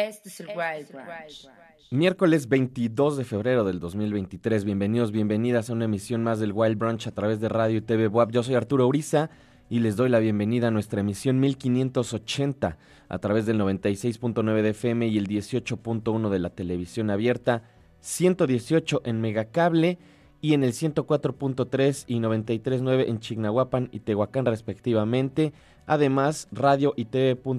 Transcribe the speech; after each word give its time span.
Este 0.00 0.30
es 0.30 0.40
el 0.40 0.46
Wild 0.48 0.90
Branch. 0.92 1.48
Miércoles 1.90 2.48
22 2.48 3.18
de 3.18 3.24
febrero 3.24 3.64
del 3.64 3.80
2023. 3.80 4.64
Bienvenidos, 4.64 5.12
bienvenidas 5.12 5.68
a 5.68 5.74
una 5.74 5.84
emisión 5.84 6.24
más 6.24 6.40
del 6.40 6.52
Wild 6.54 6.78
Brunch 6.78 7.06
a 7.06 7.10
través 7.10 7.38
de 7.38 7.50
Radio 7.50 7.76
y 7.76 7.82
TV 7.82 8.08
WAP. 8.08 8.30
Yo 8.30 8.42
soy 8.42 8.54
Arturo 8.54 8.86
Uriza 8.86 9.28
y 9.68 9.80
les 9.80 9.96
doy 9.96 10.08
la 10.08 10.18
bienvenida 10.18 10.68
a 10.68 10.70
nuestra 10.70 11.00
emisión 11.00 11.38
1580 11.38 12.78
a 13.10 13.18
través 13.18 13.44
del 13.44 13.60
96.9 13.60 14.62
de 14.62 14.70
FM 14.70 15.06
y 15.08 15.18
el 15.18 15.28
18.1 15.28 16.30
de 16.30 16.38
la 16.38 16.48
televisión 16.48 17.10
abierta, 17.10 17.64
118 18.00 19.02
en 19.04 19.20
Megacable 19.20 19.98
y 20.40 20.54
en 20.54 20.64
el 20.64 20.72
104.3 20.72 22.04
y 22.06 22.20
93.9 22.20 23.04
en 23.06 23.20
Chignahuapan 23.20 23.90
y 23.92 24.00
Tehuacán 24.00 24.46
respectivamente. 24.46 25.52
Además, 25.84 26.48
radio 26.52 26.94
y 26.96 27.04
tv.wap.mx 27.04 27.50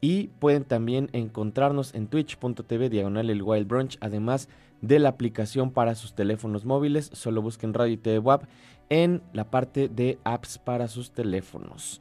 y 0.00 0.28
pueden 0.38 0.64
también 0.64 1.08
encontrarnos 1.12 1.94
en 1.94 2.06
twitch.tv 2.06 2.88
diagonal 2.90 3.30
el 3.30 3.42
Wild 3.42 3.66
Brunch, 3.66 3.98
además 4.00 4.48
de 4.82 4.98
la 4.98 5.08
aplicación 5.08 5.70
para 5.70 5.94
sus 5.94 6.14
teléfonos 6.14 6.64
móviles. 6.64 7.10
Solo 7.12 7.42
busquen 7.42 7.74
Radio 7.74 7.94
y 7.94 7.96
TV 7.96 8.18
WAP 8.18 8.44
en 8.88 9.22
la 9.32 9.50
parte 9.50 9.88
de 9.88 10.18
apps 10.24 10.58
para 10.58 10.88
sus 10.88 11.12
teléfonos. 11.12 12.00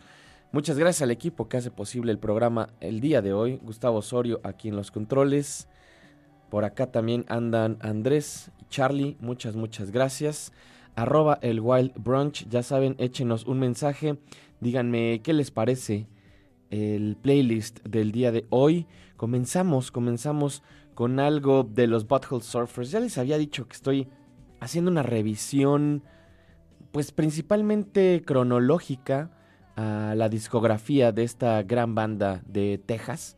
Muchas 0.51 0.77
gracias 0.77 1.01
al 1.01 1.11
equipo 1.11 1.47
que 1.49 1.57
hace 1.57 1.71
posible 1.71 2.11
el 2.11 2.19
programa 2.19 2.69
el 2.79 2.99
día 2.99 3.21
de 3.21 3.33
hoy. 3.33 3.59
Gustavo 3.63 3.97
Osorio 3.97 4.39
aquí 4.43 4.69
en 4.69 4.75
los 4.75 4.91
controles. 4.91 5.67
Por 6.49 6.63
acá 6.63 6.91
también 6.91 7.25
andan 7.27 7.77
Andrés 7.81 8.51
y 8.59 8.65
Charlie. 8.69 9.17
Muchas, 9.19 9.55
muchas 9.55 9.91
gracias. 9.91 10.53
Arroba 10.95 11.39
el 11.41 11.59
Wild 11.59 11.93
Brunch. 11.97 12.47
Ya 12.49 12.63
saben, 12.63 12.95
échenos 12.99 13.45
un 13.45 13.59
mensaje. 13.59 14.17
Díganme 14.61 15.21
qué 15.23 15.33
les 15.33 15.51
parece 15.51 16.07
el 16.69 17.17
playlist 17.21 17.79
del 17.83 18.11
día 18.11 18.31
de 18.31 18.45
hoy. 18.49 18.87
Comenzamos, 19.17 19.91
comenzamos 19.91 20.63
con 20.93 21.19
algo 21.19 21.63
de 21.63 21.87
los 21.87 22.07
Butthole 22.07 22.43
Surfers. 22.43 22.91
Ya 22.91 22.99
les 22.99 23.17
había 23.17 23.37
dicho 23.37 23.67
que 23.67 23.73
estoy 23.73 24.07
haciendo 24.59 24.89
una 24.89 25.03
revisión, 25.03 26.03
pues 26.91 27.11
principalmente 27.11 28.23
cronológica 28.25 29.31
a 29.75 30.13
la 30.15 30.29
discografía 30.29 31.11
de 31.11 31.23
esta 31.23 31.61
gran 31.63 31.95
banda 31.95 32.41
de 32.47 32.77
Texas. 32.77 33.37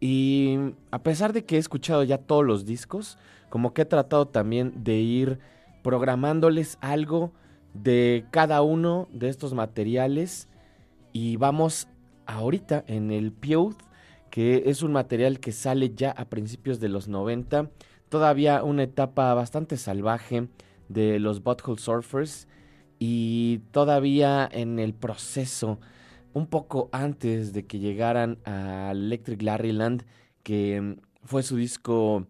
Y 0.00 0.56
a 0.90 1.02
pesar 1.02 1.32
de 1.32 1.44
que 1.44 1.56
he 1.56 1.58
escuchado 1.58 2.02
ya 2.02 2.18
todos 2.18 2.44
los 2.44 2.64
discos, 2.64 3.18
como 3.50 3.74
que 3.74 3.82
he 3.82 3.86
tratado 3.86 4.28
también 4.28 4.82
de 4.82 4.96
ir 4.96 5.38
programándoles 5.82 6.78
algo 6.80 7.32
de 7.74 8.24
cada 8.30 8.62
uno 8.62 9.08
de 9.12 9.28
estos 9.28 9.54
materiales 9.54 10.48
y 11.12 11.36
vamos 11.36 11.88
ahorita 12.30 12.84
en 12.86 13.10
el 13.10 13.32
Piouth, 13.32 13.76
que 14.30 14.64
es 14.66 14.82
un 14.82 14.92
material 14.92 15.40
que 15.40 15.52
sale 15.52 15.94
ya 15.94 16.10
a 16.12 16.26
principios 16.26 16.78
de 16.80 16.88
los 16.88 17.08
90, 17.08 17.70
todavía 18.08 18.62
una 18.62 18.84
etapa 18.84 19.34
bastante 19.34 19.76
salvaje 19.76 20.48
de 20.88 21.18
los 21.18 21.42
Butthole 21.42 21.80
Surfers 21.80 22.46
y 22.98 23.58
todavía 23.72 24.48
en 24.50 24.78
el 24.78 24.94
proceso 24.94 25.80
un 26.32 26.46
poco 26.46 26.88
antes 26.92 27.52
de 27.52 27.66
que 27.66 27.80
llegaran 27.80 28.38
a 28.44 28.92
Electric 28.92 29.42
Larryland, 29.42 30.04
que 30.44 30.96
fue 31.24 31.42
su 31.42 31.56
disco, 31.56 32.26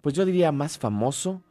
pues 0.00 0.14
yo 0.14 0.24
diría 0.24 0.52
más 0.52 0.78
famoso, 0.78 1.42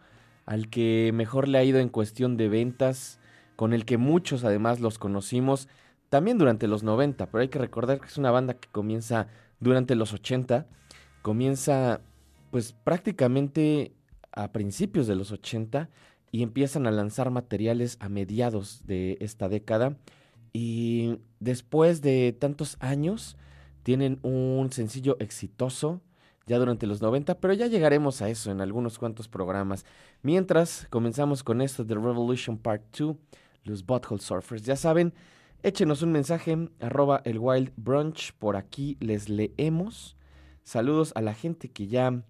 al 0.48 0.70
que 0.70 1.12
mejor 1.14 1.48
le 1.48 1.60
ha 1.60 1.64
ido 1.64 1.80
en 1.80 1.90
cuestión 1.90 2.38
de 2.38 2.50
ventas, 2.50 3.20
con 3.56 3.74
el 3.74 3.86
que 3.86 3.98
muchos 3.98 4.44
además 4.44 4.80
los 4.80 4.98
conocimos, 4.98 5.68
también 6.12 6.38
durante 6.38 6.68
los 6.68 6.84
90, 6.84 7.32
pero 7.32 7.42
hay 7.42 7.48
que 7.48 7.58
recordar 7.58 8.02
que 8.02 8.08
es 8.08 8.18
una 8.18 8.32
banda 8.32 8.56
que 8.56 8.68
comienza 8.68 9.28
durante 9.62 9.96
los 9.96 10.12
80, 10.12 10.68
comienza 11.22 12.02
pues 12.52 12.74
prácticamente 12.74 13.94
a 14.34 14.52
principios 14.52 15.08
de 15.08 15.16
los 15.16 15.32
80 15.32 15.90
y 16.30 16.44
empiezan 16.44 16.86
a 16.86 16.92
lanzar 16.92 17.32
materiales 17.32 17.96
a 18.02 18.10
mediados 18.10 18.86
de 18.86 19.20
esta 19.22 19.48
década 19.48 19.96
y 20.52 21.18
después 21.40 22.02
de 22.02 22.36
tantos 22.38 22.76
años, 22.82 23.38
tienen 23.84 24.20
un 24.22 24.70
sencillo 24.74 25.16
exitoso 25.22 26.02
ya 26.46 26.60
durante 26.60 26.88
los 26.88 27.02
90, 27.02 27.40
pero 27.40 27.54
ya 27.54 27.68
llegaremos 27.68 28.22
a 28.22 28.28
eso 28.28 28.52
en 28.52 28.60
algunos 28.60 29.00
cuantos 29.00 29.30
programas. 29.30 29.86
Mientras 30.24 30.88
comenzamos 30.90 31.42
con 31.42 31.62
esto 31.62 31.86
de 31.86 31.96
Revolution 31.96 32.58
Part 32.58 32.84
2, 32.98 33.16
los 33.64 33.86
Butthole 33.86 34.20
Surfers. 34.20 34.64
Ya 34.64 34.76
saben, 34.76 35.14
échenos 35.64 36.02
un 36.02 36.12
mensaje, 36.12 36.70
arroba 36.80 37.22
el 37.26 37.40
Wild 37.40 37.72
Brunch, 37.76 38.34
por 38.34 38.56
aquí 38.56 38.98
les 39.00 39.30
leemos. 39.30 40.18
Saludos 40.64 41.12
a 41.16 41.22
la 41.22 41.34
gente 41.34 41.70
que 41.70 41.88
ya, 41.88 42.24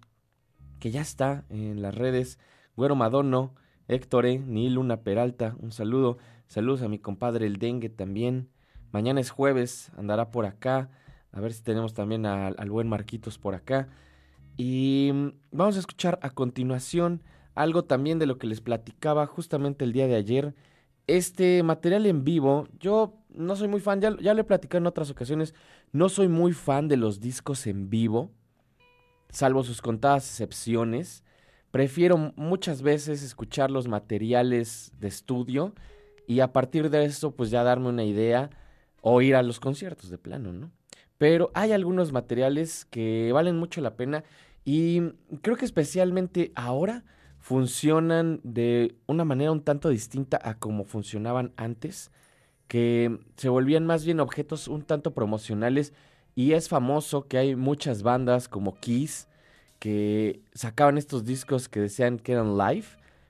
que 0.80 0.90
ya 0.90 1.00
está 1.00 1.44
en 1.48 1.82
las 1.82 1.94
redes. 1.94 2.38
Güero 2.76 2.96
Madono, 2.96 3.54
Héctor, 3.88 4.26
e, 4.26 4.38
Ni 4.38 4.68
Luna 4.70 5.02
Peralta, 5.02 5.56
un 5.60 5.72
saludo. 5.72 6.18
Saludos 6.46 6.82
a 6.82 6.88
mi 6.88 6.98
compadre 6.98 7.46
el 7.46 7.58
dengue 7.58 7.88
también. 7.88 8.50
Mañana 8.90 9.20
es 9.20 9.30
jueves, 9.30 9.90
andará 9.96 10.30
por 10.30 10.44
acá. 10.44 10.90
A 11.32 11.40
ver 11.40 11.52
si 11.52 11.62
tenemos 11.62 11.94
también 11.94 12.26
al 12.26 12.70
buen 12.70 12.88
Marquitos 12.88 13.38
por 13.38 13.54
acá. 13.54 13.88
Y 14.58 15.10
vamos 15.50 15.76
a 15.76 15.80
escuchar 15.80 16.18
a 16.22 16.30
continuación 16.30 17.22
algo 17.54 17.84
también 17.84 18.18
de 18.18 18.26
lo 18.26 18.38
que 18.38 18.46
les 18.46 18.60
platicaba 18.60 19.26
justamente 19.26 19.84
el 19.84 19.92
día 19.92 20.06
de 20.06 20.16
ayer. 20.16 20.54
Este 21.06 21.62
material 21.62 22.06
en 22.06 22.24
vivo, 22.24 22.68
yo 22.78 23.14
no 23.30 23.56
soy 23.56 23.68
muy 23.68 23.80
fan, 23.80 24.00
ya, 24.00 24.10
lo 24.10 24.40
he 24.40 24.44
platicado 24.44 24.78
en 24.78 24.86
otras 24.86 25.10
ocasiones, 25.10 25.54
no 25.90 26.08
soy 26.08 26.28
muy 26.28 26.52
fan 26.52 26.88
de 26.88 26.96
los 26.96 27.20
discos 27.20 27.66
en 27.66 27.90
vivo, 27.90 28.30
salvo 29.30 29.64
sus 29.64 29.82
contadas 29.82 30.28
excepciones. 30.28 31.24
Prefiero 31.70 32.32
muchas 32.36 32.82
veces 32.82 33.22
escuchar 33.22 33.70
los 33.70 33.88
materiales 33.88 34.92
de 34.98 35.08
estudio 35.08 35.74
y 36.26 36.40
a 36.40 36.52
partir 36.52 36.90
de 36.90 37.04
eso 37.04 37.34
pues 37.34 37.50
ya 37.50 37.62
darme 37.62 37.88
una 37.88 38.04
idea 38.04 38.50
o 39.00 39.22
ir 39.22 39.34
a 39.34 39.42
los 39.42 39.58
conciertos 39.58 40.10
de 40.10 40.18
plano, 40.18 40.52
¿no? 40.52 40.70
Pero 41.18 41.50
hay 41.54 41.72
algunos 41.72 42.12
materiales 42.12 42.84
que 42.84 43.32
valen 43.32 43.56
mucho 43.56 43.80
la 43.80 43.96
pena 43.96 44.22
y 44.64 45.00
creo 45.40 45.56
que 45.56 45.64
especialmente 45.64 46.52
ahora 46.54 47.04
funcionan 47.42 48.40
de 48.44 48.96
una 49.06 49.26
manera 49.26 49.52
un 49.52 49.62
tanto 49.62 49.90
distinta 49.90 50.40
a 50.42 50.58
como 50.58 50.84
funcionaban 50.84 51.52
antes, 51.56 52.10
que 52.68 53.18
se 53.36 53.50
volvían 53.50 53.84
más 53.84 54.06
bien 54.06 54.20
objetos 54.20 54.68
un 54.68 54.82
tanto 54.82 55.12
promocionales 55.12 55.92
y 56.34 56.52
es 56.52 56.70
famoso 56.70 57.28
que 57.28 57.36
hay 57.36 57.56
muchas 57.56 58.02
bandas 58.02 58.48
como 58.48 58.76
Kiss 58.76 59.28
que 59.78 60.40
sacaban 60.54 60.96
estos 60.96 61.24
discos 61.26 61.68
que 61.68 61.80
decían 61.80 62.18
que 62.18 62.32
eran 62.32 62.56
live, 62.56 62.86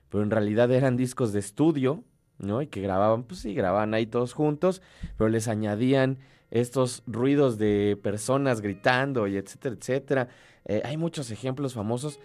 pero 0.09 0.23
en 0.23 0.31
realidad 0.31 0.71
eran 0.71 0.95
discos 0.95 1.33
de 1.33 1.39
estudio 1.39 2.03
¿no? 2.37 2.61
Y 2.61 2.67
que 2.67 2.81
grababan, 2.81 3.23
pues 3.23 3.41
sí, 3.41 3.53
grababan 3.53 3.93
ahí 3.93 4.05
todos 4.05 4.33
juntos, 4.33 4.81
pero 5.17 5.29
les 5.29 5.47
añadían 5.47 6.19
estos 6.51 7.03
ruidos 7.07 7.57
de 7.57 7.97
personas 8.01 8.61
gritando 8.61 9.27
y 9.27 9.37
etcétera, 9.37 9.75
etcétera. 9.79 10.27
Eh, 10.65 10.81
hay 10.85 10.97
muchos 10.97 11.31
ejemplos 11.31 11.73
famosos, 11.73 12.19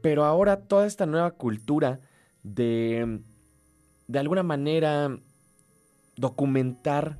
pero 0.00 0.24
ahora 0.24 0.60
toda 0.60 0.86
esta 0.86 1.06
nueva 1.06 1.32
cultura 1.32 2.00
de, 2.42 3.20
de 4.06 4.18
alguna 4.18 4.42
manera, 4.42 5.18
documentar 6.16 7.18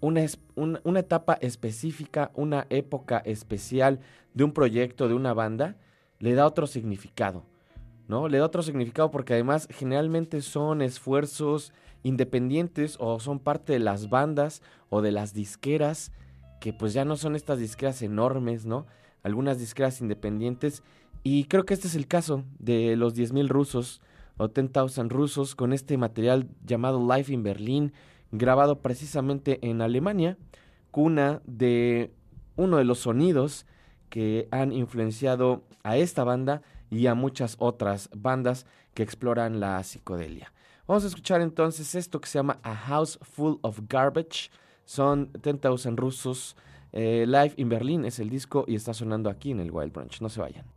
una, 0.00 0.24
una 0.54 1.00
etapa 1.00 1.34
específica, 1.34 2.30
una 2.34 2.66
época 2.70 3.18
especial 3.18 4.00
de 4.34 4.44
un 4.44 4.52
proyecto, 4.52 5.08
de 5.08 5.14
una 5.14 5.34
banda, 5.34 5.76
le 6.18 6.34
da 6.34 6.46
otro 6.46 6.66
significado. 6.66 7.44
¿no? 8.08 8.28
Le 8.28 8.38
da 8.38 8.44
otro 8.44 8.62
significado 8.62 9.10
porque 9.10 9.34
además 9.34 9.68
generalmente 9.70 10.40
son 10.42 10.82
esfuerzos 10.82 11.72
independientes 12.02 12.96
o 13.00 13.18
son 13.20 13.40
parte 13.40 13.72
de 13.72 13.78
las 13.80 14.08
bandas 14.08 14.62
o 14.90 15.02
de 15.02 15.12
las 15.12 15.34
disqueras 15.34 16.12
que 16.60 16.72
pues 16.72 16.92
ya 16.92 17.04
no 17.04 17.16
son 17.16 17.36
estas 17.36 17.58
disqueras 17.58 18.00
enormes, 18.02 18.64
¿no? 18.64 18.86
Algunas 19.22 19.58
disqueras 19.58 20.00
independientes 20.00 20.82
y 21.28 21.46
creo 21.46 21.66
que 21.66 21.74
este 21.74 21.88
es 21.88 21.96
el 21.96 22.06
caso 22.06 22.44
de 22.60 22.94
los 22.94 23.16
10.000 23.16 23.48
rusos 23.48 24.00
o 24.36 24.46
10,000 24.46 25.10
rusos 25.10 25.56
con 25.56 25.72
este 25.72 25.98
material 25.98 26.46
llamado 26.64 27.00
Live 27.00 27.34
in 27.34 27.42
Berlin, 27.42 27.92
grabado 28.30 28.80
precisamente 28.80 29.58
en 29.68 29.82
Alemania, 29.82 30.38
cuna 30.92 31.42
de 31.44 32.12
uno 32.54 32.76
de 32.76 32.84
los 32.84 33.00
sonidos 33.00 33.66
que 34.08 34.46
han 34.52 34.70
influenciado 34.70 35.64
a 35.82 35.96
esta 35.96 36.22
banda 36.22 36.62
y 36.90 37.08
a 37.08 37.16
muchas 37.16 37.56
otras 37.58 38.08
bandas 38.16 38.64
que 38.94 39.02
exploran 39.02 39.58
la 39.58 39.82
psicodelia. 39.82 40.52
Vamos 40.86 41.02
a 41.02 41.08
escuchar 41.08 41.40
entonces 41.40 41.96
esto 41.96 42.20
que 42.20 42.28
se 42.28 42.38
llama 42.38 42.60
A 42.62 42.76
House 42.76 43.18
Full 43.20 43.56
of 43.62 43.80
Garbage. 43.88 44.52
Son 44.84 45.32
10,000 45.42 45.96
rusos. 45.96 46.54
Eh, 46.92 47.24
Live 47.26 47.54
in 47.56 47.68
Berlin 47.68 48.04
es 48.04 48.20
el 48.20 48.30
disco 48.30 48.64
y 48.68 48.76
está 48.76 48.94
sonando 48.94 49.28
aquí 49.28 49.50
en 49.50 49.58
el 49.58 49.72
Wild 49.72 49.92
Brunch. 49.92 50.20
No 50.20 50.28
se 50.28 50.40
vayan. 50.40 50.75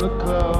House 0.00 0.57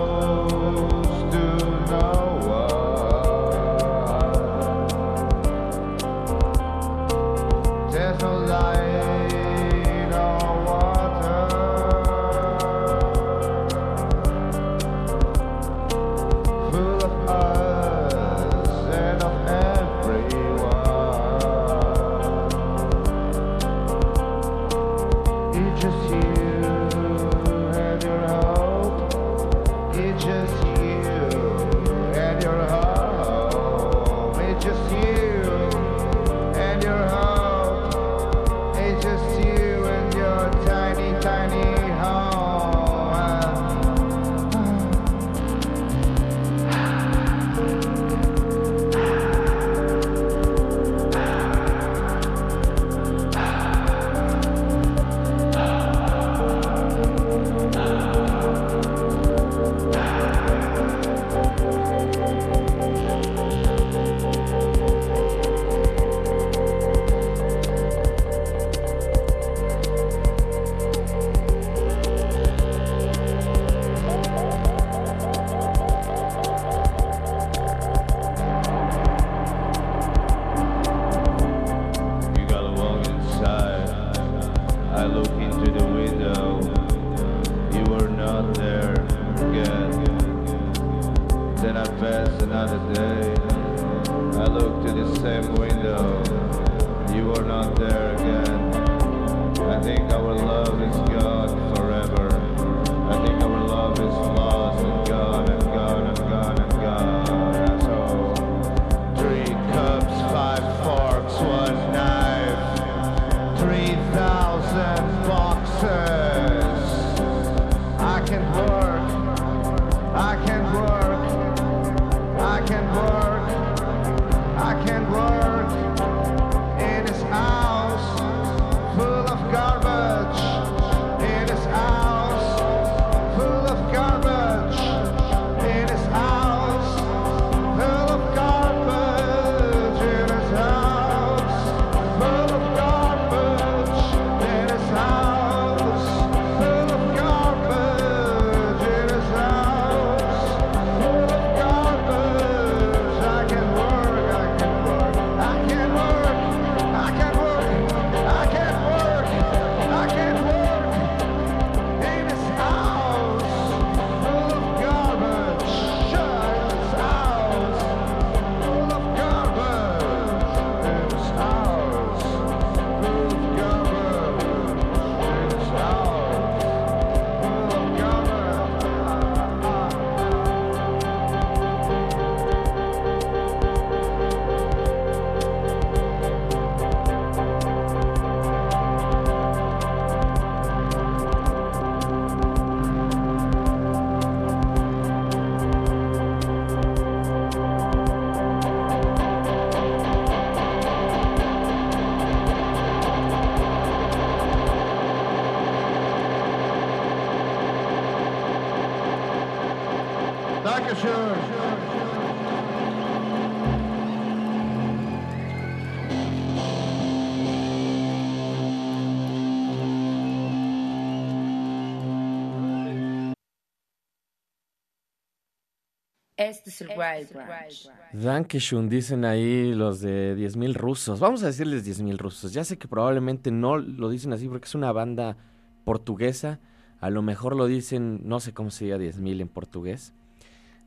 Este 226.39 226.71
es 226.71 226.81
el 226.83 226.91
Wild 226.91 227.33
Branch. 227.33 227.91
Dankeshun, 228.13 228.89
dicen 228.89 229.25
ahí 229.25 229.75
los 229.75 230.01
de 230.01 230.37
10.000 230.37 230.73
rusos. 230.73 231.19
Vamos 231.19 231.43
a 231.43 231.47
decirles 231.47 231.85
10.000 231.85 232.17
rusos. 232.17 232.53
Ya 232.53 232.63
sé 232.63 232.79
que 232.79 232.87
probablemente 232.87 233.51
no 233.51 233.77
lo 233.77 234.09
dicen 234.09 234.33
así 234.33 234.47
porque 234.47 234.67
es 234.67 234.77
una 234.77 234.93
banda 234.93 235.37
portuguesa. 235.83 236.61
A 237.01 237.11
lo 237.11 237.23
mejor 237.23 237.57
lo 237.57 237.67
dicen, 237.67 238.21
no 238.23 238.39
sé 238.39 238.55
cómo 238.55 238.71
se 238.71 238.85
diga 238.85 238.99
10.000 238.99 239.41
en 239.41 239.49
portugués. 239.49 240.13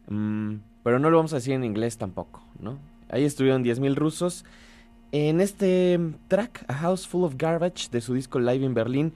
Mm, 0.08 0.60
pero 0.84 1.00
no 1.00 1.10
lo 1.10 1.18
vamos 1.18 1.34
a 1.34 1.36
decir 1.36 1.54
en 1.54 1.66
inglés 1.66 1.98
tampoco, 1.98 2.42
¿no? 2.58 2.80
Ahí 3.10 3.26
estuvieron 3.26 3.62
10.000 3.62 3.94
rusos. 3.96 4.46
En 5.12 5.42
este 5.42 6.00
track, 6.30 6.64
A 6.70 6.76
House 6.76 7.06
Full 7.06 7.26
of 7.26 7.36
Garbage, 7.38 7.90
de 7.92 8.00
su 8.00 8.14
disco 8.14 8.40
Live 8.40 8.66
in 8.66 8.74
Berlin, 8.74 9.12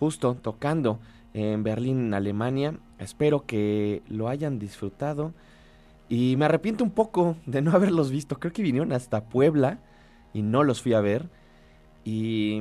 justo 0.00 0.34
tocando 0.34 0.98
en 1.32 1.62
Berlín, 1.62 2.12
Alemania. 2.12 2.76
Espero 2.98 3.46
que 3.46 4.02
lo 4.08 4.28
hayan 4.28 4.58
disfrutado. 4.58 5.32
Y 6.08 6.36
me 6.36 6.44
arrepiento 6.44 6.84
un 6.84 6.90
poco 6.90 7.36
de 7.46 7.62
no 7.62 7.72
haberlos 7.72 8.10
visto. 8.10 8.38
Creo 8.38 8.52
que 8.52 8.62
vinieron 8.62 8.92
hasta 8.92 9.24
Puebla 9.24 9.80
y 10.32 10.42
no 10.42 10.62
los 10.62 10.82
fui 10.82 10.94
a 10.94 11.00
ver. 11.00 11.28
Y 12.04 12.60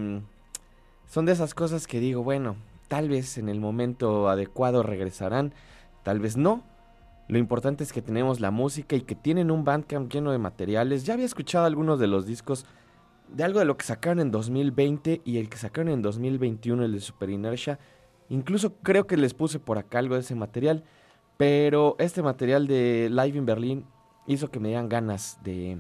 son 1.08 1.26
de 1.26 1.34
esas 1.34 1.54
cosas 1.54 1.88
que 1.88 2.00
digo, 2.00 2.24
bueno, 2.24 2.56
tal 2.88 3.10
vez 3.10 3.38
en 3.38 3.50
el 3.50 3.60
momento 3.60 4.30
adecuado 4.30 4.84
regresarán, 4.84 5.54
tal 6.04 6.20
vez 6.20 6.38
no. 6.38 6.64
Lo 7.28 7.38
importante 7.38 7.84
es 7.84 7.92
que 7.92 8.02
tenemos 8.02 8.40
la 8.40 8.52
música 8.52 8.96
y 8.96 9.02
que 9.02 9.16
tienen 9.16 9.50
un 9.50 9.64
bandcamp 9.64 10.12
lleno 10.12 10.32
de 10.32 10.38
materiales. 10.38 11.06
Ya 11.06 11.14
había 11.14 11.26
escuchado 11.26 11.66
algunos 11.66 12.00
de 12.00 12.08
los 12.08 12.26
discos 12.26 12.66
de 13.28 13.44
algo 13.44 13.60
de 13.60 13.66
lo 13.66 13.78
que 13.78 13.86
sacaron 13.86 14.20
en 14.20 14.32
2020 14.32 15.22
y 15.26 15.38
el 15.38 15.50
que 15.50 15.58
sacaron 15.58 15.92
en 15.92 16.02
2021, 16.02 16.84
el 16.86 16.92
de 16.94 17.00
Super 17.00 17.30
Inertia. 17.30 17.80
Incluso 18.30 18.76
creo 18.84 19.08
que 19.08 19.18
les 19.18 19.34
puse 19.34 19.60
por 19.60 19.78
acá 19.78 20.00
algo 20.00 20.16
de 20.16 20.22
ese 20.22 20.36
material. 20.36 20.84
Pero 21.38 21.95
este 22.00 22.21
material 22.21 22.67
de 22.67 23.10
Live 23.12 23.38
in 23.38 23.45
Berlin 23.45 23.86
hizo 24.28 24.50
que 24.50 24.60
me 24.60 24.69
dieran 24.69 24.89
ganas 24.89 25.39
de 25.43 25.80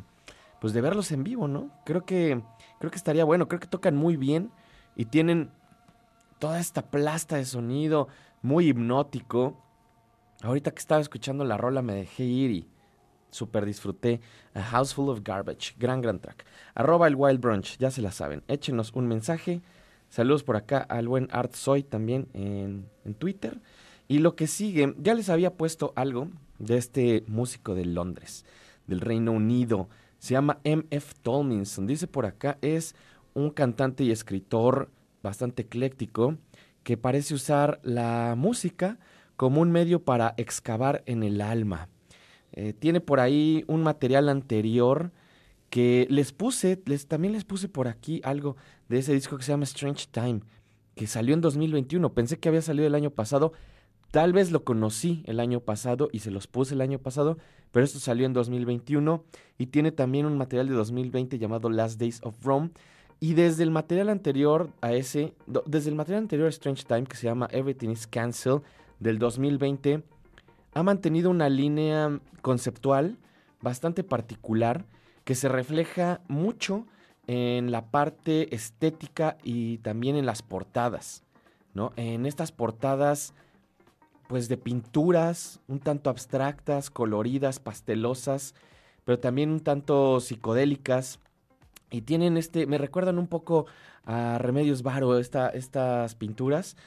pues 0.59 0.73
de 0.73 0.81
verlos 0.81 1.11
en 1.11 1.23
vivo, 1.23 1.47
¿no? 1.47 1.69
Creo 1.85 2.05
que 2.05 2.41
creo 2.79 2.91
que 2.91 2.97
estaría 2.97 3.23
bueno, 3.23 3.47
creo 3.47 3.59
que 3.59 3.67
tocan 3.67 3.95
muy 3.95 4.17
bien 4.17 4.51
y 4.95 5.05
tienen 5.05 5.51
toda 6.39 6.59
esta 6.59 6.81
plasta 6.83 7.37
de 7.37 7.45
sonido 7.45 8.07
muy 8.41 8.69
hipnótico. 8.69 9.61
Ahorita 10.41 10.71
que 10.71 10.79
estaba 10.79 11.01
escuchando 11.01 11.43
la 11.43 11.57
rola 11.57 11.81
me 11.81 11.93
dejé 11.93 12.23
ir 12.23 12.51
y 12.51 12.67
súper 13.31 13.65
disfruté. 13.65 14.21
A 14.53 14.61
House 14.61 14.93
Full 14.93 15.09
of 15.09 15.21
Garbage, 15.23 15.75
gran, 15.77 16.01
gran 16.01 16.19
track. 16.19 16.45
Arroba 16.73 17.07
el 17.07 17.15
Wild 17.15 17.39
Brunch, 17.39 17.77
ya 17.77 17.91
se 17.91 18.01
la 18.01 18.11
saben. 18.11 18.43
Échenos 18.47 18.91
un 18.93 19.07
mensaje. 19.07 19.61
Saludos 20.09 20.43
por 20.43 20.55
acá 20.55 20.79
al 20.79 21.07
buen 21.07 21.27
Art 21.31 21.53
Soy 21.53 21.83
también 21.83 22.27
en, 22.33 22.89
en 23.03 23.13
Twitter. 23.15 23.59
Y 24.07 24.19
lo 24.19 24.35
que 24.35 24.47
sigue, 24.47 24.93
ya 24.99 25.13
les 25.13 25.29
había 25.29 25.53
puesto 25.53 25.93
algo 25.95 26.29
de 26.59 26.77
este 26.77 27.23
músico 27.27 27.75
de 27.75 27.85
Londres, 27.85 28.45
del 28.87 29.01
Reino 29.01 29.31
Unido. 29.31 29.89
Se 30.19 30.33
llama 30.33 30.59
M.F. 30.63 31.13
Tolminson. 31.21 31.87
Dice 31.87 32.07
por 32.07 32.25
acá, 32.25 32.57
es 32.61 32.95
un 33.33 33.49
cantante 33.49 34.03
y 34.03 34.11
escritor 34.11 34.89
bastante 35.23 35.63
ecléctico 35.63 36.37
que 36.83 36.97
parece 36.97 37.33
usar 37.33 37.79
la 37.83 38.35
música 38.37 38.99
como 39.35 39.61
un 39.61 39.71
medio 39.71 40.03
para 40.03 40.33
excavar 40.37 41.03
en 41.07 41.23
el 41.23 41.41
alma. 41.41 41.89
Eh, 42.53 42.73
tiene 42.73 43.01
por 43.01 43.19
ahí 43.19 43.65
un 43.67 43.83
material 43.83 44.29
anterior 44.29 45.11
que 45.69 46.07
les 46.09 46.31
puse, 46.31 46.81
les, 46.85 47.07
también 47.07 47.33
les 47.33 47.43
puse 47.43 47.67
por 47.67 47.87
aquí 47.87 48.21
algo 48.23 48.55
de 48.87 48.99
ese 48.99 49.13
disco 49.13 49.35
que 49.35 49.43
se 49.43 49.51
llama 49.51 49.65
Strange 49.65 50.07
Time, 50.09 50.41
que 50.95 51.07
salió 51.07 51.33
en 51.33 51.41
2021. 51.41 52.13
Pensé 52.13 52.37
que 52.37 52.47
había 52.47 52.61
salido 52.61 52.87
el 52.87 52.95
año 52.95 53.09
pasado, 53.09 53.51
Tal 54.15 54.31
vez 54.31 54.49
lo 54.49 54.63
conocí 54.63 55.23
el 55.25 55.41
año 55.41 55.59
pasado 55.59 56.07
y 56.09 56.19
se 56.19 56.31
los 56.31 56.47
puse 56.47 56.73
el 56.73 56.79
año 56.79 56.99
pasado, 56.99 57.37
pero 57.73 57.83
esto 57.83 57.99
salió 57.99 58.25
en 58.25 58.31
2021 58.31 59.25
y 59.57 59.65
tiene 59.65 59.91
también 59.91 60.25
un 60.25 60.37
material 60.37 60.69
de 60.69 60.73
2020 60.73 61.37
llamado 61.37 61.69
Last 61.69 61.99
Days 61.99 62.21
of 62.23 62.41
Rome. 62.41 62.69
Y 63.19 63.33
desde 63.33 63.63
el 63.63 63.71
material 63.71 64.07
anterior 64.07 64.69
a 64.79 64.93
ese, 64.93 65.33
desde 65.65 65.89
el 65.89 65.95
material 65.95 66.23
anterior 66.23 66.47
a 66.47 66.49
Strange 66.49 66.85
Time, 66.85 67.03
que 67.03 67.17
se 67.17 67.27
llama 67.27 67.49
Everything 67.51 67.89
is 67.89 68.07
Cancelled, 68.07 68.61
del 69.01 69.19
2020, 69.19 70.01
ha 70.73 70.83
mantenido 70.83 71.29
una 71.29 71.49
línea 71.49 72.21
conceptual 72.41 73.17
bastante 73.59 74.05
particular 74.05 74.85
que 75.25 75.35
se 75.35 75.49
refleja 75.49 76.21
mucho 76.29 76.87
en 77.27 77.69
la 77.69 77.91
parte 77.91 78.55
estética 78.55 79.35
y 79.43 79.79
también 79.79 80.15
en 80.15 80.25
las 80.25 80.41
portadas. 80.41 81.25
¿no? 81.73 81.91
En 81.97 82.25
estas 82.25 82.53
portadas 82.53 83.33
pues 84.27 84.49
de 84.49 84.57
pinturas 84.57 85.59
un 85.67 85.79
tanto 85.79 86.09
abstractas, 86.09 86.89
coloridas, 86.89 87.59
pastelosas, 87.59 88.55
pero 89.03 89.19
también 89.19 89.51
un 89.51 89.59
tanto 89.59 90.19
psicodélicas. 90.19 91.19
Y 91.91 92.01
tienen 92.01 92.37
este, 92.37 92.65
me 92.65 92.77
recuerdan 92.77 93.19
un 93.19 93.27
poco 93.27 93.67
a 94.05 94.37
Remedios 94.37 94.83
Varo 94.83 95.17
estas 95.17 96.15
pinturas. 96.15 96.77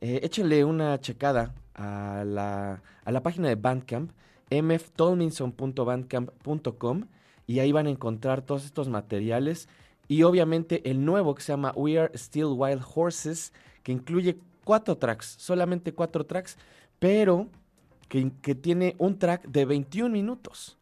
Eh, 0.00 0.20
échenle 0.22 0.64
una 0.64 1.00
checada 1.00 1.54
a 1.74 2.24
la, 2.26 2.82
a 3.04 3.12
la 3.12 3.22
página 3.22 3.48
de 3.48 3.56
Bandcamp, 3.56 4.10
mftolminson.bandcamp.com, 4.50 7.04
y 7.46 7.58
ahí 7.58 7.72
van 7.72 7.86
a 7.86 7.90
encontrar 7.90 8.40
todos 8.42 8.64
estos 8.64 8.88
materiales. 8.88 9.68
Y 10.06 10.22
obviamente 10.22 10.88
el 10.90 11.04
nuevo 11.04 11.34
que 11.34 11.42
se 11.42 11.52
llama 11.52 11.72
We 11.74 11.98
Are 11.98 12.16
Still 12.16 12.54
Wild 12.56 12.84
Horses, 12.94 13.52
que 13.82 13.92
incluye 13.92 14.38
cuatro 14.64 14.96
tracks, 14.96 15.34
solamente 15.38 15.92
cuatro 15.94 16.24
tracks, 16.24 16.56
pero 16.98 17.48
que, 18.08 18.54
tiene 18.54 18.94
un 18.98 19.18
track 19.18 19.46
de 19.48 19.64
21 19.64 20.10
minutos 20.10 20.76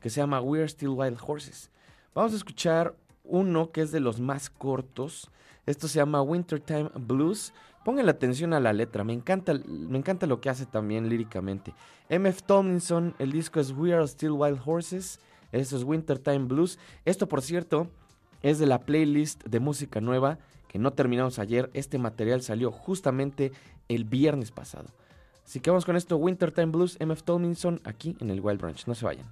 que 0.00 0.10
se 0.10 0.20
llama 0.20 0.40
We're 0.40 0.68
Still 0.68 0.90
Wild 0.90 1.18
Horses. 1.24 1.70
Vamos 2.14 2.32
a 2.32 2.36
escuchar 2.36 2.94
uno 3.24 3.70
que 3.70 3.82
es 3.82 3.90
de 3.90 4.00
los 4.00 4.20
más 4.20 4.50
cortos. 4.50 5.30
Esto 5.66 5.88
se 5.88 5.96
llama 5.96 6.22
Wintertime 6.22 6.90
Blues. 6.94 7.52
Pongan 7.84 8.08
atención 8.08 8.52
a 8.52 8.60
la 8.60 8.72
letra, 8.72 9.02
me 9.02 9.12
encanta, 9.14 9.54
me 9.66 9.98
encanta 9.98 10.26
lo 10.26 10.40
que 10.40 10.50
hace 10.50 10.66
también 10.66 11.08
líricamente. 11.08 11.72
MF 12.10 12.42
Tomlinson, 12.42 13.14
el 13.18 13.32
disco 13.32 13.60
es 13.60 13.72
We 13.72 13.94
Are 13.94 14.06
Still 14.06 14.32
Wild 14.32 14.60
Horses. 14.64 15.20
Esto 15.52 15.76
es 15.76 15.84
Wintertime 15.84 16.46
Blues. 16.46 16.78
Esto, 17.04 17.28
por 17.28 17.40
cierto, 17.40 17.88
es 18.42 18.58
de 18.58 18.66
la 18.66 18.80
playlist 18.80 19.44
de 19.44 19.60
música 19.60 20.00
nueva 20.00 20.38
que 20.68 20.78
no 20.78 20.92
terminamos 20.92 21.38
ayer. 21.38 21.70
Este 21.72 21.98
material 21.98 22.42
salió 22.42 22.70
justamente 22.70 23.52
el 23.88 24.04
viernes 24.04 24.50
pasado. 24.50 24.90
Así 25.48 25.60
que 25.60 25.70
vamos 25.70 25.86
con 25.86 25.96
esto, 25.96 26.18
Wintertime 26.18 26.66
Blues, 26.66 26.98
MF 27.00 27.22
Tomlinson, 27.22 27.80
aquí 27.84 28.14
en 28.20 28.28
el 28.28 28.42
Wild 28.42 28.60
Branch. 28.60 28.86
No 28.86 28.94
se 28.94 29.06
vayan. 29.06 29.24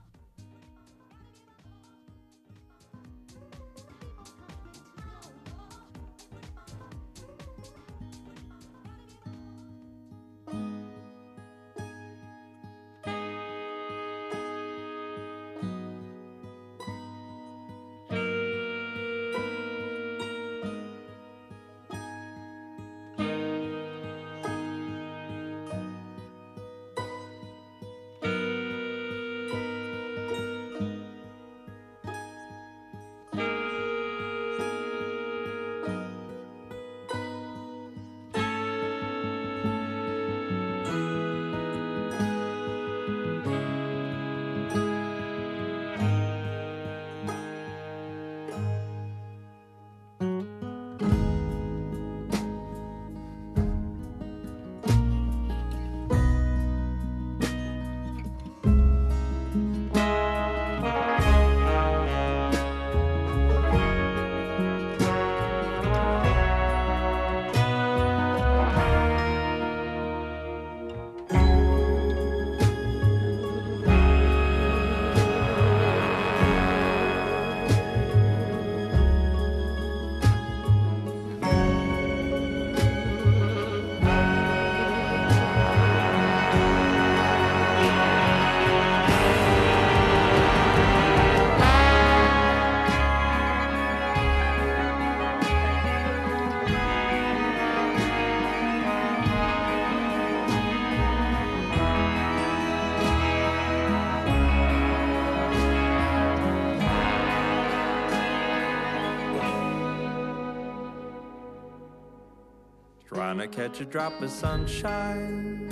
To 113.47 113.57
catch 113.57 113.81
a 113.81 113.85
drop 113.85 114.21
of 114.23 114.31
sunshine, 114.31 115.69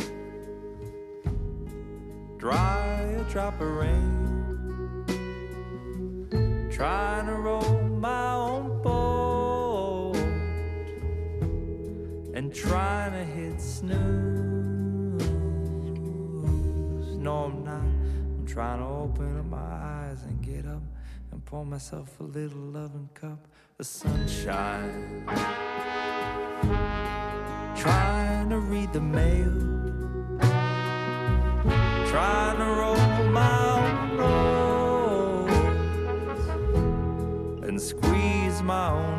dry 2.39 3.01
a 3.19 3.25
drop 3.25 3.61
of 3.61 3.69
rain. 3.69 4.21
Trying 6.71 7.27
to 7.27 7.35
roll 7.35 7.83
my 7.89 8.33
own 8.35 8.83
boat 8.83 10.17
and 12.35 12.55
trying 12.55 13.13
to 13.13 13.25
hit 13.25 13.61
snooze. 13.61 13.97
No, 17.17 17.45
I'm 17.45 17.65
not. 17.65 17.83
I'm 17.83 18.47
trying 18.47 18.79
to 18.79 18.87
open 18.87 19.39
up 19.39 19.47
my 19.47 19.59
eyes 19.59 20.23
and 20.23 20.43
get 20.43 20.67
up 20.67 20.83
and 21.33 21.45
pour 21.45 21.65
myself 21.65 22.21
a 22.21 22.25
little 22.25 22.59
loving 22.59 23.09
cup 23.15 23.49
of 23.81 23.87
sunshine. 23.87 25.25
Trying 27.77 28.51
to 28.51 28.59
read 28.59 28.93
the 28.93 29.01
mail, 29.01 29.53
trying 32.07 32.59
to 32.59 32.65
roll 32.65 32.97
my 33.31 33.73
own 33.75 34.17
nose 34.17 35.51
and 37.69 37.81
squeeze 37.81 38.63
my 38.63 38.91
own 38.91 39.14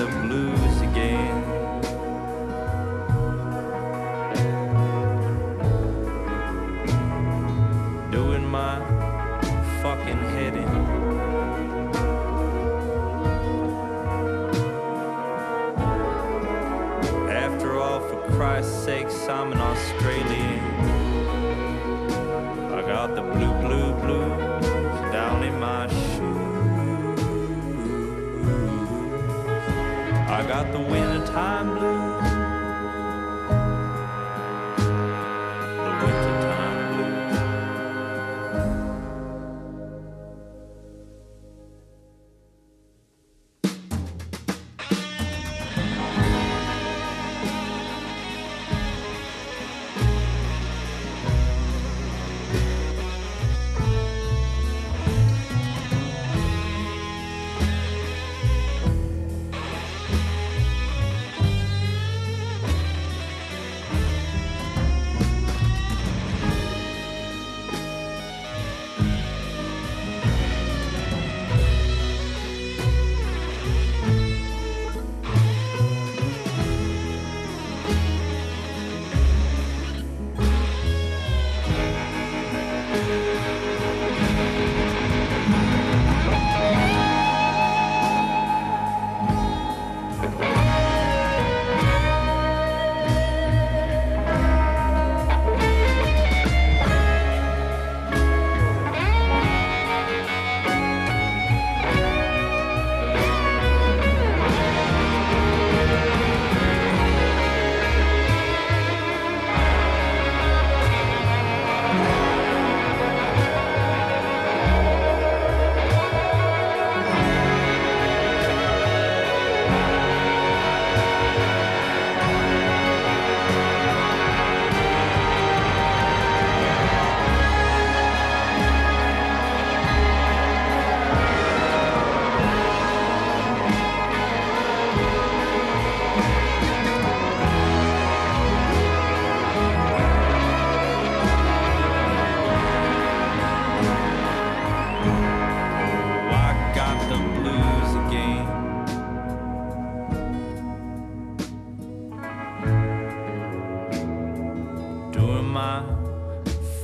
the 0.00 0.06
blues 0.06 0.49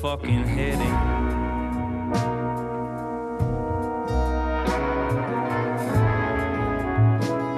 fucking 0.07 0.47
heading. 0.47 0.97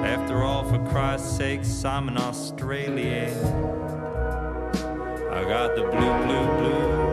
After 0.03 0.41
all, 0.41 0.63
for 0.63 0.79
Christ's 0.89 1.37
sakes, 1.37 1.85
I'm 1.85 2.07
an 2.07 2.17
Australian. 2.17 3.29
I 5.31 5.43
got 5.43 5.75
the 5.75 5.83
blue, 5.83 6.23
blue, 6.25 6.57
blues 6.57 7.08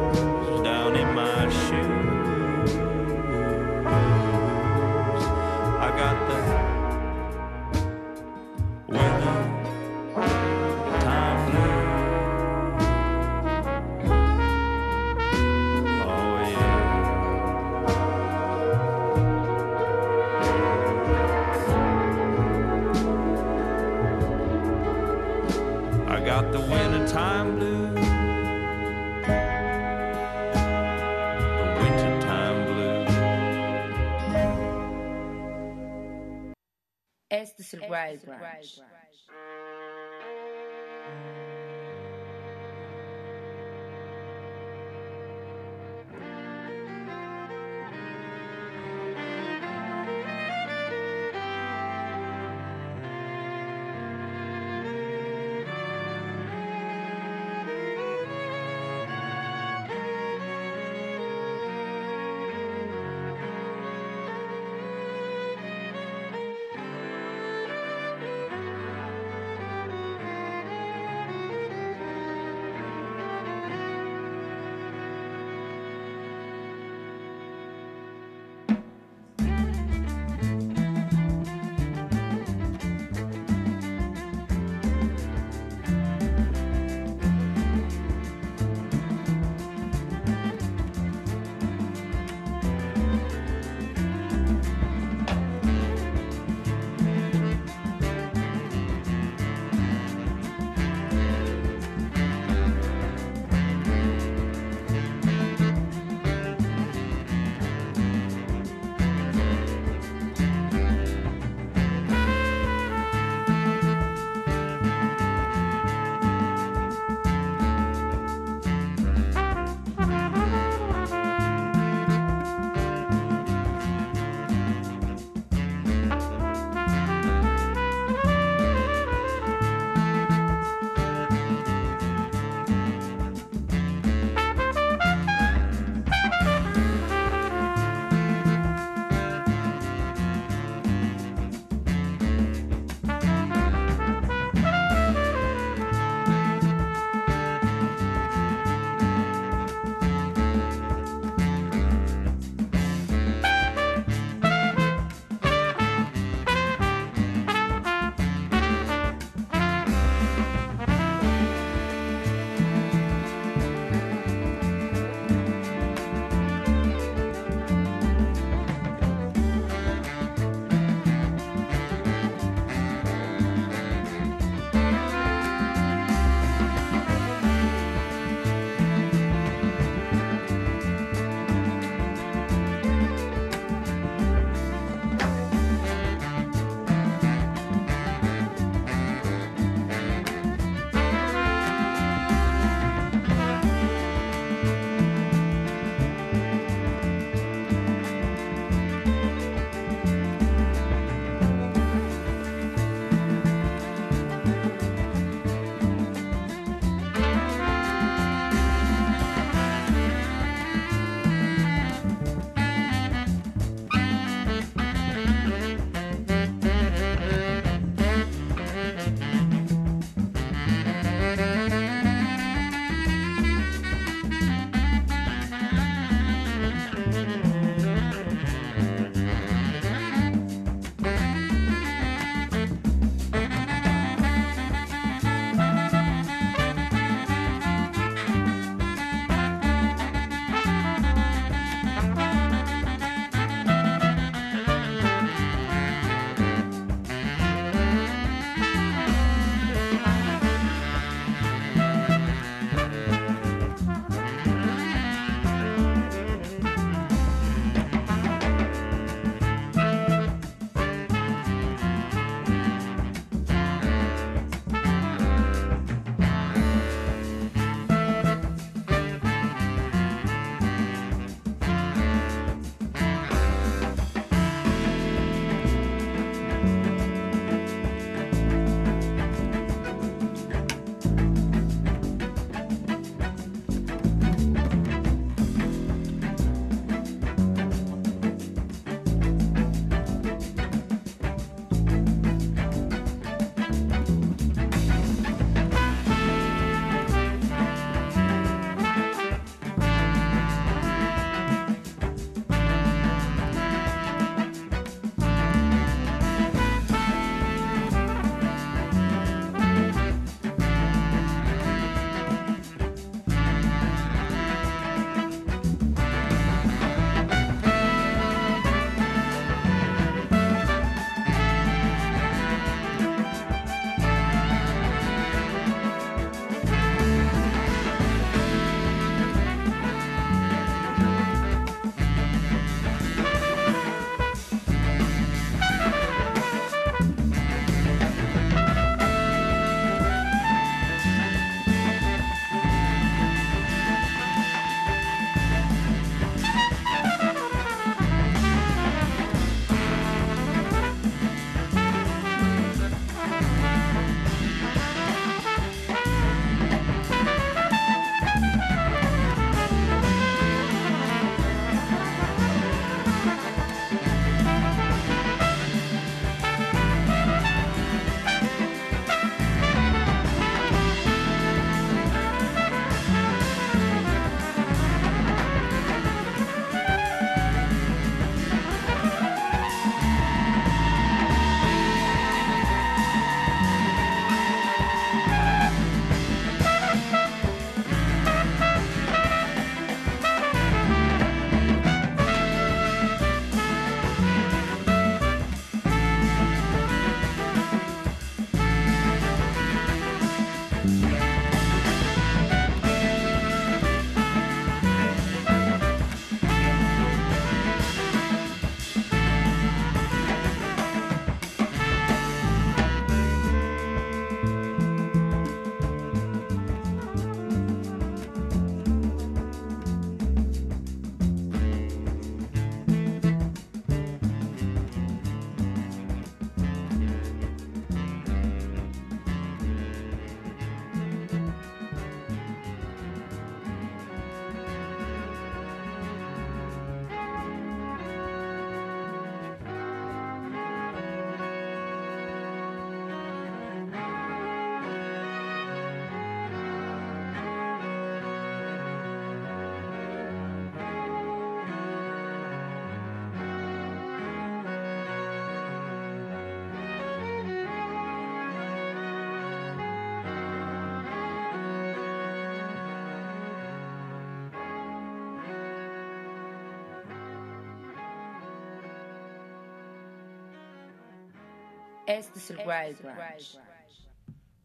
Este 472.07 472.39
es 472.39 472.51
el 472.51 472.59
Wild 472.59 473.03
Branch. 473.03 473.59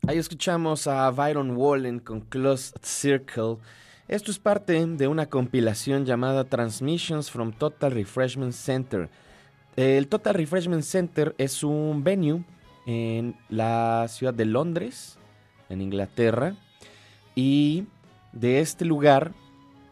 Ahí 0.08 0.20
escuchamos 0.20 0.86
a 0.86 1.10
Byron 1.10 1.58
Wallen 1.58 2.00
con 2.00 2.22
Closed 2.22 2.76
Circle. 2.84 3.58
Esto 4.08 4.30
es 4.30 4.38
parte 4.38 4.86
de 4.86 5.08
una 5.08 5.26
compilación 5.26 6.06
llamada 6.06 6.44
Transmissions 6.44 7.32
from 7.32 7.52
Total 7.52 7.92
Refreshment 7.92 8.54
Center. 8.54 9.10
El 9.76 10.08
Total 10.08 10.36
Refreshment 10.36 10.84
Center 10.84 11.34
es 11.40 11.64
un 11.64 12.04
venue 12.04 12.44
en 12.86 13.36
la 13.50 14.06
ciudad 14.08 14.36
de 14.36 14.46
Londres, 14.46 15.18
en 15.70 15.82
Inglaterra, 15.82 16.56
y 17.34 17.86
de 18.34 18.60
este 18.60 18.86
lugar 18.86 19.32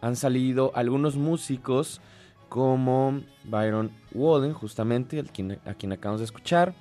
han 0.02 0.16
salido 0.16 0.72
algunos 0.76 1.16
músicos 1.16 2.00
como 2.48 3.22
Byron 3.44 3.92
Wallen, 4.14 4.54
justamente, 4.54 5.24
a 5.66 5.74
quien 5.74 5.94
acabamos 5.94 6.20
de 6.20 6.26
escuchar, 6.26 6.74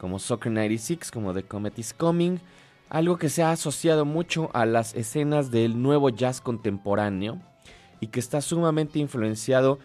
como 0.00 0.18
Soccer 0.18 0.50
96, 0.50 1.10
como 1.10 1.34
The 1.34 1.42
Comet 1.42 1.78
is 1.78 1.92
Coming, 1.92 2.38
algo 2.88 3.18
que 3.18 3.28
se 3.28 3.42
ha 3.42 3.52
asociado 3.52 4.06
mucho 4.06 4.48
a 4.54 4.64
las 4.64 4.94
escenas 4.94 5.50
del 5.50 5.80
nuevo 5.80 6.08
jazz 6.08 6.40
contemporáneo 6.40 7.38
y 8.00 8.06
que 8.06 8.18
está 8.18 8.40
sumamente 8.40 8.98
influenciado 8.98 9.78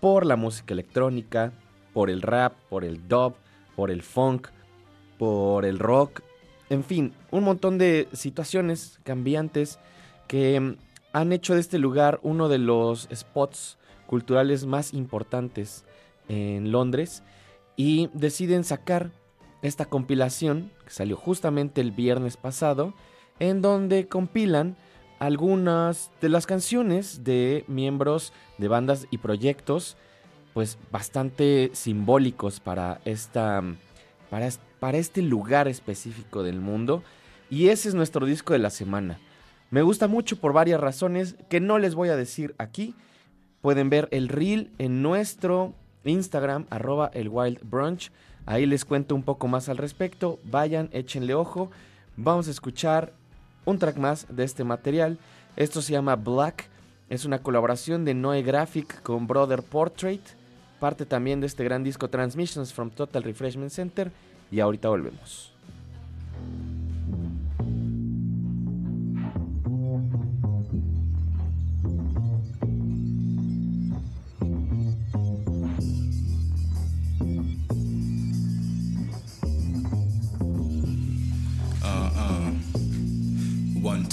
por 0.00 0.24
la 0.24 0.36
música 0.36 0.72
electrónica, 0.72 1.52
por 1.92 2.08
el 2.08 2.22
rap, 2.22 2.54
por 2.70 2.82
el 2.82 3.06
dub, 3.08 3.34
por 3.76 3.90
el 3.90 4.02
funk, 4.02 4.48
por 5.18 5.66
el 5.66 5.78
rock, 5.78 6.22
en 6.70 6.82
fin, 6.82 7.12
un 7.30 7.44
montón 7.44 7.76
de 7.76 8.08
situaciones 8.14 9.00
cambiantes 9.04 9.78
que 10.28 10.58
mm, 10.58 10.76
han 11.12 11.32
hecho 11.32 11.54
de 11.54 11.60
este 11.60 11.78
lugar 11.78 12.20
uno 12.22 12.48
de 12.48 12.58
los 12.58 13.06
spots 13.14 13.76
culturales 14.06 14.64
más 14.64 14.94
importantes 14.94 15.84
en 16.28 16.72
Londres 16.72 17.22
y 17.76 18.08
deciden 18.14 18.64
sacar 18.64 19.10
esta 19.62 19.86
compilación 19.86 20.70
que 20.84 20.90
salió 20.90 21.16
justamente 21.16 21.80
el 21.80 21.92
viernes 21.92 22.36
pasado 22.36 22.94
en 23.38 23.62
donde 23.62 24.08
compilan 24.08 24.76
algunas 25.18 26.10
de 26.20 26.28
las 26.28 26.46
canciones 26.46 27.24
de 27.24 27.64
miembros 27.66 28.32
de 28.58 28.68
bandas 28.68 29.06
y 29.10 29.18
proyectos 29.18 29.96
pues 30.54 30.78
bastante 30.90 31.70
simbólicos 31.72 32.60
para 32.60 33.00
esta 33.04 33.62
para, 34.30 34.48
para 34.78 34.98
este 34.98 35.22
lugar 35.22 35.68
específico 35.68 36.42
del 36.42 36.60
mundo 36.60 37.02
y 37.50 37.68
ese 37.68 37.88
es 37.88 37.94
nuestro 37.94 38.26
disco 38.26 38.52
de 38.52 38.58
la 38.58 38.70
semana. 38.70 39.18
Me 39.70 39.82
gusta 39.82 40.08
mucho 40.08 40.38
por 40.40 40.52
varias 40.52 40.80
razones 40.80 41.36
que 41.48 41.60
no 41.60 41.78
les 41.78 41.94
voy 41.94 42.08
a 42.08 42.16
decir 42.16 42.54
aquí. 42.58 42.94
Pueden 43.60 43.90
ver 43.90 44.08
el 44.12 44.28
reel 44.28 44.70
en 44.78 45.02
nuestro 45.02 45.74
Instagram, 46.04 46.66
arroba 46.70 47.10
el 47.12 47.28
Wild 47.28 47.60
Brunch. 47.62 48.10
Ahí 48.48 48.64
les 48.64 48.86
cuento 48.86 49.14
un 49.14 49.22
poco 49.22 49.46
más 49.46 49.68
al 49.68 49.76
respecto. 49.76 50.38
Vayan, 50.42 50.88
échenle 50.92 51.34
ojo. 51.34 51.70
Vamos 52.16 52.48
a 52.48 52.50
escuchar 52.50 53.12
un 53.66 53.78
track 53.78 53.98
más 53.98 54.26
de 54.30 54.42
este 54.42 54.64
material. 54.64 55.18
Esto 55.54 55.82
se 55.82 55.92
llama 55.92 56.16
Black. 56.16 56.64
Es 57.10 57.26
una 57.26 57.42
colaboración 57.42 58.06
de 58.06 58.14
Noe 58.14 58.40
Graphic 58.40 59.02
con 59.02 59.26
Brother 59.26 59.62
Portrait. 59.62 60.22
Parte 60.80 61.04
también 61.04 61.42
de 61.42 61.46
este 61.46 61.62
gran 61.62 61.84
disco 61.84 62.08
Transmissions 62.08 62.72
from 62.72 62.88
Total 62.88 63.22
Refreshment 63.22 63.70
Center. 63.70 64.10
Y 64.50 64.60
ahorita 64.60 64.88
volvemos. 64.88 65.52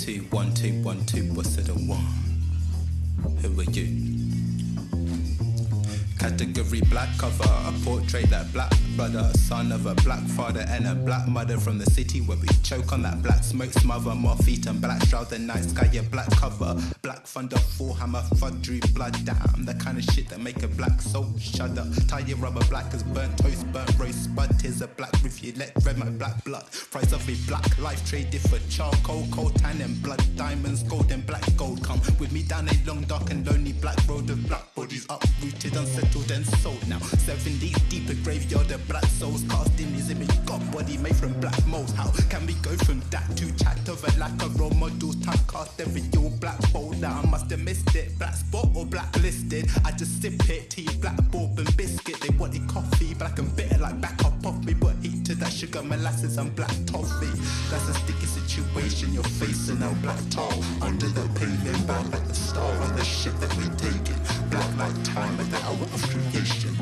Two, 0.05 0.21
one, 0.29 0.53
two, 0.53 0.71
one, 0.83 1.03
two, 1.07 1.23
what's 1.33 1.57
it 1.57 1.67
a 1.67 1.73
one? 1.73 2.05
Who 3.41 3.59
are 3.59 3.63
you? 3.63 3.87
Category 6.19 6.81
black 6.91 7.09
cover, 7.17 7.43
a 7.43 7.73
portrait 7.83 8.29
that 8.29 8.53
black 8.53 8.71
brother, 8.95 9.27
son 9.33 9.71
of 9.71 9.87
a 9.87 9.95
black 10.03 10.21
father 10.37 10.63
and 10.69 10.85
a 10.85 10.93
black 10.93 11.27
mother 11.27 11.57
from 11.57 11.79
the 11.79 11.89
city 11.89 12.21
where 12.21 12.37
we 12.37 12.47
choke 12.61 12.93
on 12.93 13.01
that 13.01 13.23
black 13.23 13.43
smoke 13.43 13.73
smother, 13.73 14.13
more 14.13 14.35
feet 14.37 14.67
and 14.67 14.79
black 14.79 15.03
shroud, 15.07 15.27
the 15.31 15.39
night 15.39 15.63
sky, 15.63 15.89
yeah, 15.91 16.01
black 16.11 16.29
cover, 16.37 16.79
black 17.05 17.27
thunder, 17.27 17.57
full 17.77 17.93
hammer, 17.93 18.23
fudgery, 18.37 18.79
blood, 18.95 19.15
damn, 19.25 19.63
the 19.63 19.75
kind 19.75 19.99
of 19.99 20.03
shit 20.05 20.27
that 20.27 20.39
make 20.39 20.63
a 20.63 20.67
black 20.67 20.99
soul 20.99 21.31
shudder. 21.39 21.85
Tie 22.07 22.21
your 22.21 22.37
rubber 22.37 22.65
black 22.65 22.91
as 22.95 23.03
burnt 23.03 23.37
toast, 23.37 23.71
burnt 23.71 23.95
roast, 23.99 24.23
spud, 24.23 24.59
tears 24.59 24.81
a 24.81 24.87
black 24.87 25.11
roof, 25.21 25.43
you 25.43 25.53
let 25.55 25.71
red 25.85 25.99
my 25.99 26.09
black 26.09 26.43
blood. 26.43 26.65
Price 26.89 27.11
of 27.11 27.21
a 27.29 27.35
black 27.47 27.77
life 27.77 28.03
traded 28.09 28.41
for 28.41 28.57
charcoal, 28.71 29.23
coal, 29.29 29.51
tan 29.51 29.79
and 29.81 30.01
blood, 30.01 30.23
diamonds, 30.35 30.81
gold 30.81 31.11
and 31.11 31.23
black 31.27 31.45
gold. 31.55 31.83
Come 31.83 32.01
with 32.19 32.31
me 32.31 32.41
down 32.41 32.67
a 32.67 32.73
long, 32.87 33.01
dark 33.03 33.29
and 33.29 33.45
lonely 33.45 33.73
black 33.73 33.99
road 34.07 34.27
of 34.31 34.47
black 34.47 34.73
bodies 34.73 35.05
uprooted, 35.07 35.75
unsettled 35.75 36.31
and 36.31 36.45
sold 36.57 36.87
now. 36.87 36.97
Seven 37.27 37.59
days 37.59 37.77
deep, 37.87 38.09
a 38.09 38.15
graveyard 38.15 38.71
of 38.71 38.87
black 38.87 39.05
souls 39.05 39.43
cast 39.47 39.79
in 39.79 39.93
his 39.93 40.09
image. 40.09 40.43
God 40.45 40.59
body 40.71 40.97
made 40.97 41.15
from 41.15 41.39
black 41.39 41.67
molds. 41.67 41.93
How 41.93 42.09
can 42.31 42.47
we 42.47 42.55
go 42.55 42.75
from 42.77 42.99
that 43.11 43.37
to 43.37 43.55
chat 43.63 43.87
of 43.89 44.03
a 44.03 44.19
lack 44.19 44.41
of 44.41 44.59
role 44.59 44.71
models? 44.71 45.17
Typecast 45.17 45.79
every 45.79 46.01
your 46.15 46.31
black 46.39 46.59
boulder. 46.95 47.13
I 47.13 47.29
must 47.29 47.49
have 47.51 47.59
missed 47.59 47.95
it. 47.95 48.17
Black 48.17 48.33
spot 48.33 48.67
or 48.75 48.85
blacklisted. 48.85 49.69
I 49.83 49.91
just 49.91 50.21
sip 50.21 50.49
it, 50.49 50.69
tea, 50.69 50.87
black 51.01 51.17
bourbon 51.31 51.67
biscuit. 51.77 52.19
They 52.21 52.29
wanted 52.37 52.67
coffee, 52.67 53.13
black 53.13 53.39
and 53.39 53.53
bitter 53.55 53.77
like 53.77 53.99
back 54.01 54.23
up 54.25 54.45
off 54.45 54.63
me. 54.63 54.73
But 54.73 54.95
heat 55.01 55.25
to 55.25 55.35
that 55.35 55.51
sugar, 55.51 55.83
molasses, 55.83 56.37
and 56.37 56.55
black 56.55 56.75
toffee. 56.85 57.31
That's 57.69 57.89
a 57.89 57.93
sticky 57.93 58.25
situation 58.25 59.13
you're 59.13 59.23
facing. 59.23 59.79
Now 59.79 59.93
black 60.01 60.19
tar 60.29 60.51
under 60.81 61.07
the 61.07 61.27
pavement, 61.39 61.87
back 61.87 62.05
at 62.13 62.27
the 62.27 62.33
star 62.35 62.71
on 62.81 62.95
the 62.95 63.03
shit 63.03 63.37
that 63.39 63.53
we 63.57 63.65
taking. 63.77 64.19
Black 64.49 64.77
like 64.77 65.03
time 65.03 65.39
at 65.39 65.49
the 65.51 65.57
hour 65.65 65.83
of 65.83 66.01
creation. 66.09 66.75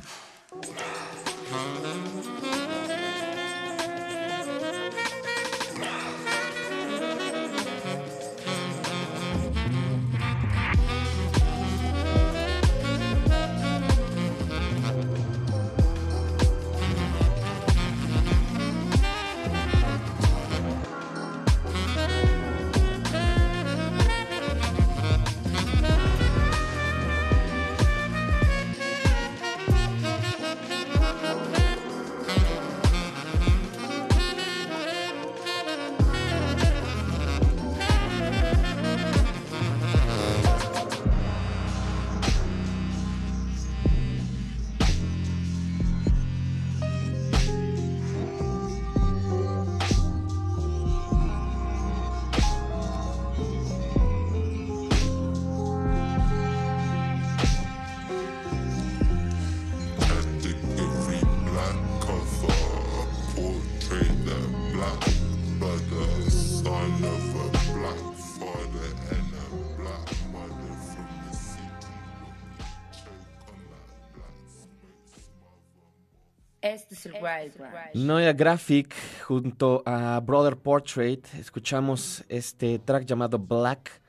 Noia 77.93 78.33
Graphic 78.33 78.93
junto 79.25 79.83
a 79.85 80.19
Brother 80.19 80.57
Portrait 80.57 81.25
escuchamos 81.35 82.23
este 82.29 82.79
track 82.79 83.05
llamado 83.05 83.39
Black. 83.39 84.01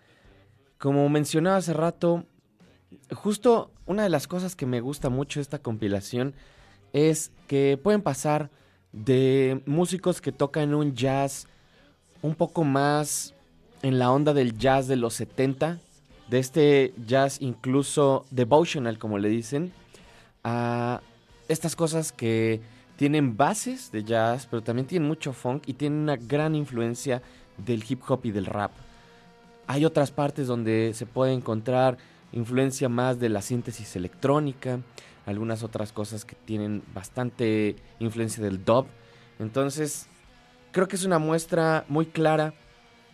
Como 0.79 1.09
mencionaba 1.09 1.57
hace 1.57 1.73
rato, 1.73 2.25
justo 3.13 3.71
una 3.87 4.03
de 4.03 4.09
las 4.09 4.27
cosas 4.27 4.57
que 4.57 4.67
me 4.67 4.81
gusta 4.81 5.09
mucho 5.09 5.41
esta 5.41 5.59
compilación 5.59 6.35
es 6.93 7.33
que 7.47 7.79
pueden 7.83 8.03
pasar 8.03 8.51
de 8.93 9.63
músicos 9.67 10.21
que 10.21 10.33
tocan 10.33 10.75
un 10.75 10.95
jazz 10.95 11.47
un 12.23 12.35
poco 12.35 12.65
más 12.65 13.35
en 13.83 13.99
la 13.99 14.11
onda 14.11 14.33
del 14.33 14.57
jazz 14.57 14.87
de 14.87 14.97
los 14.97 15.15
70, 15.15 15.79
de 16.29 16.39
este 16.39 16.95
jazz 17.07 17.41
incluso 17.41 18.25
devotional 18.31 18.99
como 18.99 19.19
le 19.19 19.29
dicen, 19.29 19.73
a 20.43 21.01
estas 21.49 21.77
cosas 21.77 22.13
que 22.13 22.61
tienen 22.97 23.37
bases 23.37 23.91
de 23.91 24.05
jazz, 24.05 24.47
pero 24.47 24.63
también 24.63 24.87
tienen 24.87 25.09
mucho 25.09 25.33
funk 25.33 25.65
y 25.67 25.75
tienen 25.75 26.01
una 26.01 26.17
gran 26.17 26.55
influencia 26.55 27.23
del 27.59 27.85
hip 27.89 28.03
hop 28.09 28.21
y 28.25 28.31
del 28.31 28.47
rap. 28.47 28.73
Hay 29.67 29.85
otras 29.85 30.11
partes 30.11 30.47
donde 30.47 30.93
se 30.95 31.07
puede 31.07 31.33
encontrar 31.33 31.97
influencia 32.33 32.89
más 32.89 33.19
de 33.19 33.29
la 33.29 33.43
síntesis 33.43 33.97
electrónica, 33.97 34.81
algunas 35.27 35.63
otras 35.63 35.93
cosas 35.93 36.25
que 36.25 36.35
tienen 36.35 36.83
bastante 36.93 37.77
influencia 37.99 38.43
del 38.43 38.65
dub. 38.65 38.87
Entonces, 39.39 40.07
creo 40.73 40.87
que 40.87 40.97
es 40.97 41.05
una 41.05 41.19
muestra 41.19 41.85
muy 41.89 42.07
clara 42.07 42.55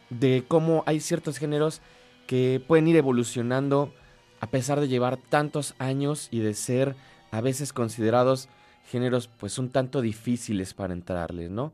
de 0.08 0.44
cómo 0.48 0.82
hay 0.86 1.00
ciertos 1.00 1.38
géneros 1.38 1.80
que 2.26 2.62
pueden 2.66 2.88
ir 2.88 2.96
evolucionando 2.96 3.92
a 4.40 4.48
pesar 4.48 4.80
de 4.80 4.88
llevar 4.88 5.18
tantos 5.18 5.74
años 5.78 6.28
y 6.30 6.40
de 6.40 6.54
ser 6.54 6.96
a 7.30 7.40
veces 7.40 7.72
considerados 7.72 8.48
géneros 8.86 9.28
pues 9.28 9.58
un 9.58 9.70
tanto 9.70 10.00
difíciles 10.00 10.74
para 10.74 10.92
entrarles, 10.92 11.50
¿no? 11.50 11.72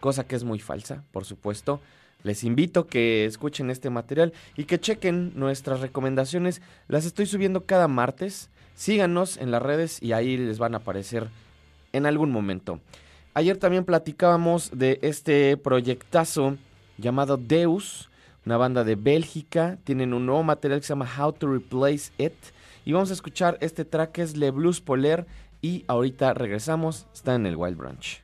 Cosa 0.00 0.26
que 0.26 0.36
es 0.36 0.44
muy 0.44 0.58
falsa, 0.58 1.04
por 1.12 1.24
supuesto. 1.24 1.80
Les 2.22 2.44
invito 2.44 2.86
que 2.86 3.24
escuchen 3.24 3.70
este 3.70 3.90
material 3.90 4.32
y 4.56 4.64
que 4.64 4.80
chequen 4.80 5.32
nuestras 5.36 5.80
recomendaciones. 5.80 6.60
Las 6.88 7.04
estoy 7.04 7.26
subiendo 7.26 7.64
cada 7.66 7.88
martes. 7.88 8.50
Síganos 8.74 9.36
en 9.36 9.50
las 9.50 9.62
redes 9.62 10.02
y 10.02 10.12
ahí 10.12 10.36
les 10.36 10.58
van 10.58 10.74
a 10.74 10.78
aparecer 10.78 11.28
en 11.92 12.04
algún 12.04 12.30
momento. 12.30 12.80
Ayer 13.34 13.56
también 13.58 13.84
platicábamos 13.84 14.70
de 14.72 14.98
este 15.02 15.56
proyectazo 15.56 16.56
llamado 16.98 17.36
Deus, 17.36 18.10
una 18.44 18.56
banda 18.56 18.82
de 18.82 18.96
Bélgica. 18.96 19.78
Tienen 19.84 20.12
un 20.12 20.26
nuevo 20.26 20.42
material 20.42 20.80
que 20.80 20.86
se 20.86 20.92
llama 20.92 21.10
How 21.18 21.32
to 21.32 21.46
Replace 21.46 22.12
It. 22.18 22.34
Y 22.84 22.92
vamos 22.92 23.10
a 23.10 23.14
escuchar 23.14 23.58
este 23.60 23.84
track 23.84 24.12
que 24.12 24.22
es 24.22 24.36
Le 24.36 24.50
Blues 24.50 24.80
Poler. 24.80 25.26
Y 25.66 25.84
ahorita 25.88 26.32
regresamos. 26.32 27.08
Está 27.12 27.34
en 27.34 27.44
el 27.44 27.56
Wild 27.56 27.76
Branch. 27.76 28.22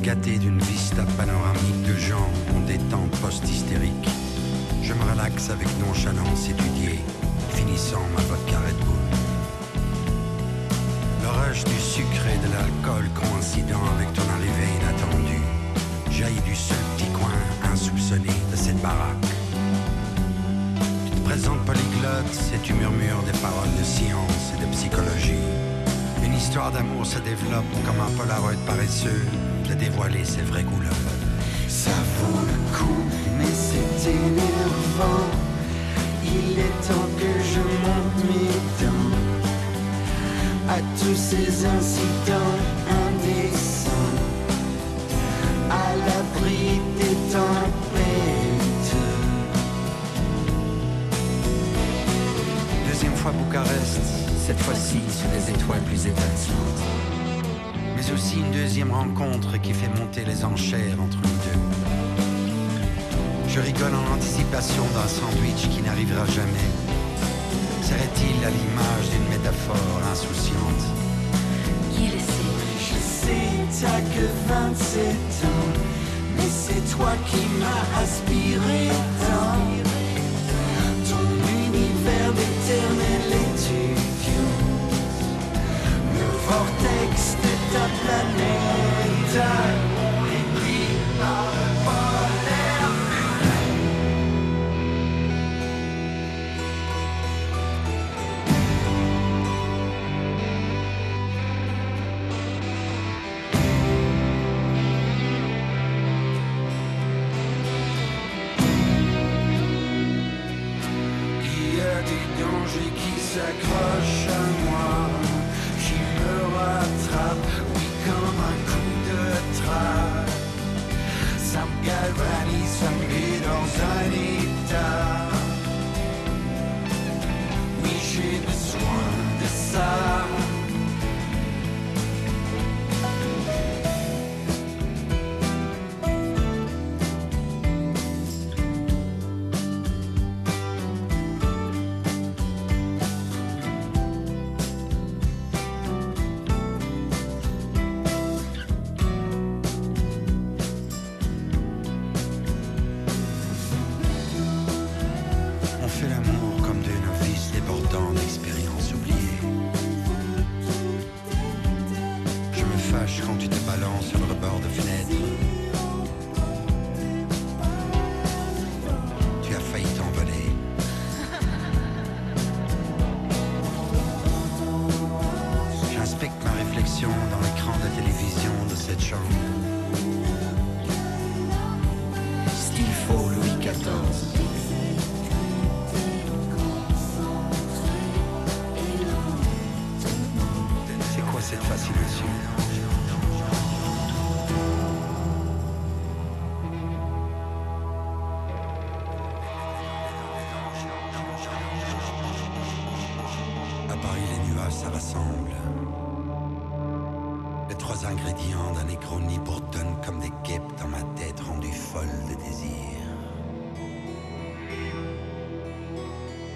Gâté 0.00 0.38
d'une 0.38 0.58
vista 0.60 1.02
panoramique 1.16 1.82
de 1.86 1.94
gens 1.96 2.28
en 2.54 2.60
des 2.66 2.78
temps 2.90 3.08
post-hystériques. 3.22 4.08
Je 4.82 4.92
me 4.92 5.02
relaxe 5.10 5.50
avec 5.50 5.68
nonchalance 5.78 6.48
étudiée, 6.48 6.98
finissant 7.50 8.02
ma 8.14 8.22
vodka 8.22 8.58
Red 8.58 8.76
Bull. 8.84 9.04
Le 11.22 11.70
du 11.70 11.80
sucre 11.80 12.26
et 12.34 12.38
de 12.46 12.52
l'alcool 12.52 13.08
coïncidant 13.14 13.84
avec 13.94 14.12
ton 14.14 14.22
arrivée 14.36 14.72
inattendue 14.80 15.44
jaillit 16.10 16.40
du 16.42 16.54
seul 16.54 16.76
petit 16.96 17.10
coin 17.12 17.72
insoupçonné 17.72 18.32
de 18.50 18.56
cette 18.56 18.80
baraque. 18.80 19.26
Tu 21.04 21.10
te 21.10 21.24
présentes 21.24 21.64
polyglotte 21.64 22.52
et 22.54 22.58
tu 22.62 22.72
murmures 22.74 23.22
des 23.24 23.38
paroles 23.38 23.74
de 23.78 23.84
science 23.84 24.52
et 24.54 24.64
de 24.64 24.70
psychologie. 24.72 25.73
Une 26.34 26.40
histoire 26.40 26.72
d'amour 26.72 27.06
se 27.06 27.20
développe 27.20 27.64
comme 27.86 28.00
un 28.00 28.10
polaroid 28.18 28.50
paresseux 28.66 29.24
de 29.68 29.74
dévoiler 29.74 30.24
ses 30.24 30.40
vraies 30.40 30.64
couleurs. 30.64 30.90
Ça 31.68 31.92
vaut 32.18 32.40
le 32.44 32.76
coup, 32.76 33.04
mais 33.38 33.44
c'est 33.54 34.10
énervant. 34.10 35.30
Il 36.24 36.58
est 36.58 36.88
temps 36.88 37.08
que 37.20 37.32
je 37.52 37.60
monte 37.84 38.24
mes 38.26 38.50
dents 38.84 39.14
à 40.70 40.78
tous 40.98 41.14
ces 41.14 41.66
incidents 41.66 42.58
indécents, 43.06 43.90
à 45.70 45.94
l'abri 45.94 46.80
des 46.98 47.14
tempêtes. 47.32 48.96
Deuxième 52.88 53.14
fois 53.14 53.30
Bucarest 53.30 54.23
cette 54.46 54.60
fois-ci 54.60 55.00
sous 55.08 55.28
des 55.28 55.50
étoiles 55.56 55.80
plus 55.84 56.06
étincelantes. 56.06 56.82
Mais 57.96 58.12
aussi 58.12 58.36
une 58.40 58.50
deuxième 58.50 58.90
rencontre 58.90 59.56
qui 59.62 59.72
fait 59.72 59.88
monter 59.98 60.22
les 60.26 60.44
enchères 60.44 61.00
entre 61.00 61.16
nous 61.16 61.38
deux. 61.46 61.60
Je 63.48 63.60
rigole 63.60 63.94
en 63.94 64.14
anticipation 64.14 64.82
d'un 64.92 65.08
sandwich 65.08 65.66
qui 65.70 65.80
n'arrivera 65.80 66.26
jamais. 66.26 66.68
Serait-il 67.80 68.44
à 68.44 68.50
l'image 68.50 69.08
d'une 69.12 69.28
métaphore 69.30 70.02
insouciante? 70.12 70.84
Il 71.96 72.20
sait, 72.20 72.76
je 72.88 72.98
sais, 73.00 73.48
t'as 73.80 74.02
que 74.14 74.26
27 74.46 75.06
ans, 75.46 75.72
mais 76.36 76.50
c'est 76.52 76.84
toi 76.94 77.12
qui 77.28 77.42
m'as 77.60 78.02
aspiré 78.02 78.90
tant. 79.20 79.64
Ton 81.08 81.26
univers 81.48 82.32
d'éternel 82.32 82.53
planeta 87.78 89.73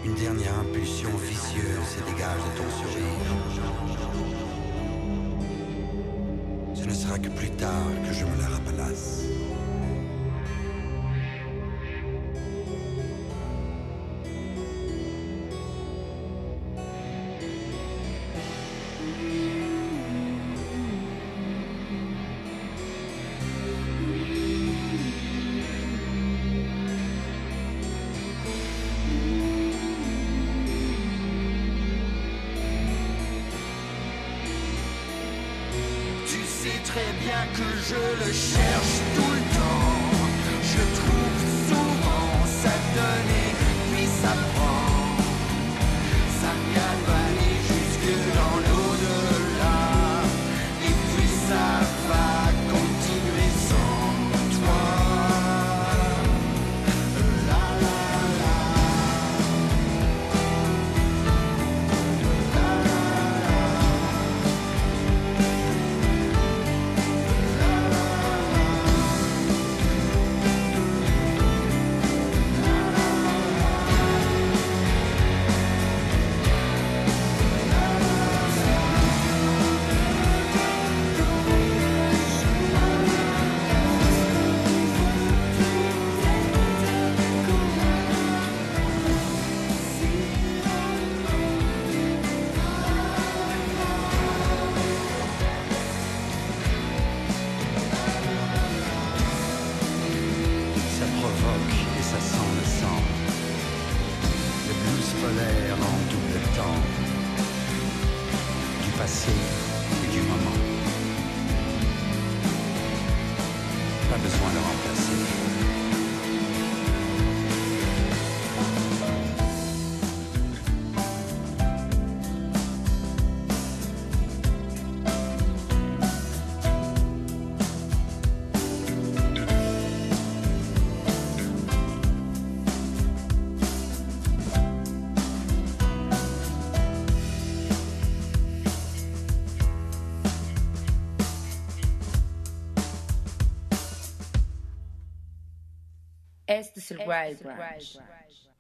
Une 0.09 0.15
dernière 0.15 0.59
impulsion 0.61 1.11
vicieuse 1.19 1.87
se 1.87 2.01
dégage 2.11 2.41
de 2.41 2.57
ton 2.57 2.71
sourire. 2.71 3.29
Ce 6.75 6.85
ne 6.85 6.95
sera 6.95 7.19
que 7.19 7.29
plus 7.29 7.51
tard 7.51 7.87
que 8.07 8.15
je 8.15 8.25
me 8.25 8.41
la 8.41 8.49
rappelasse. 8.49 9.18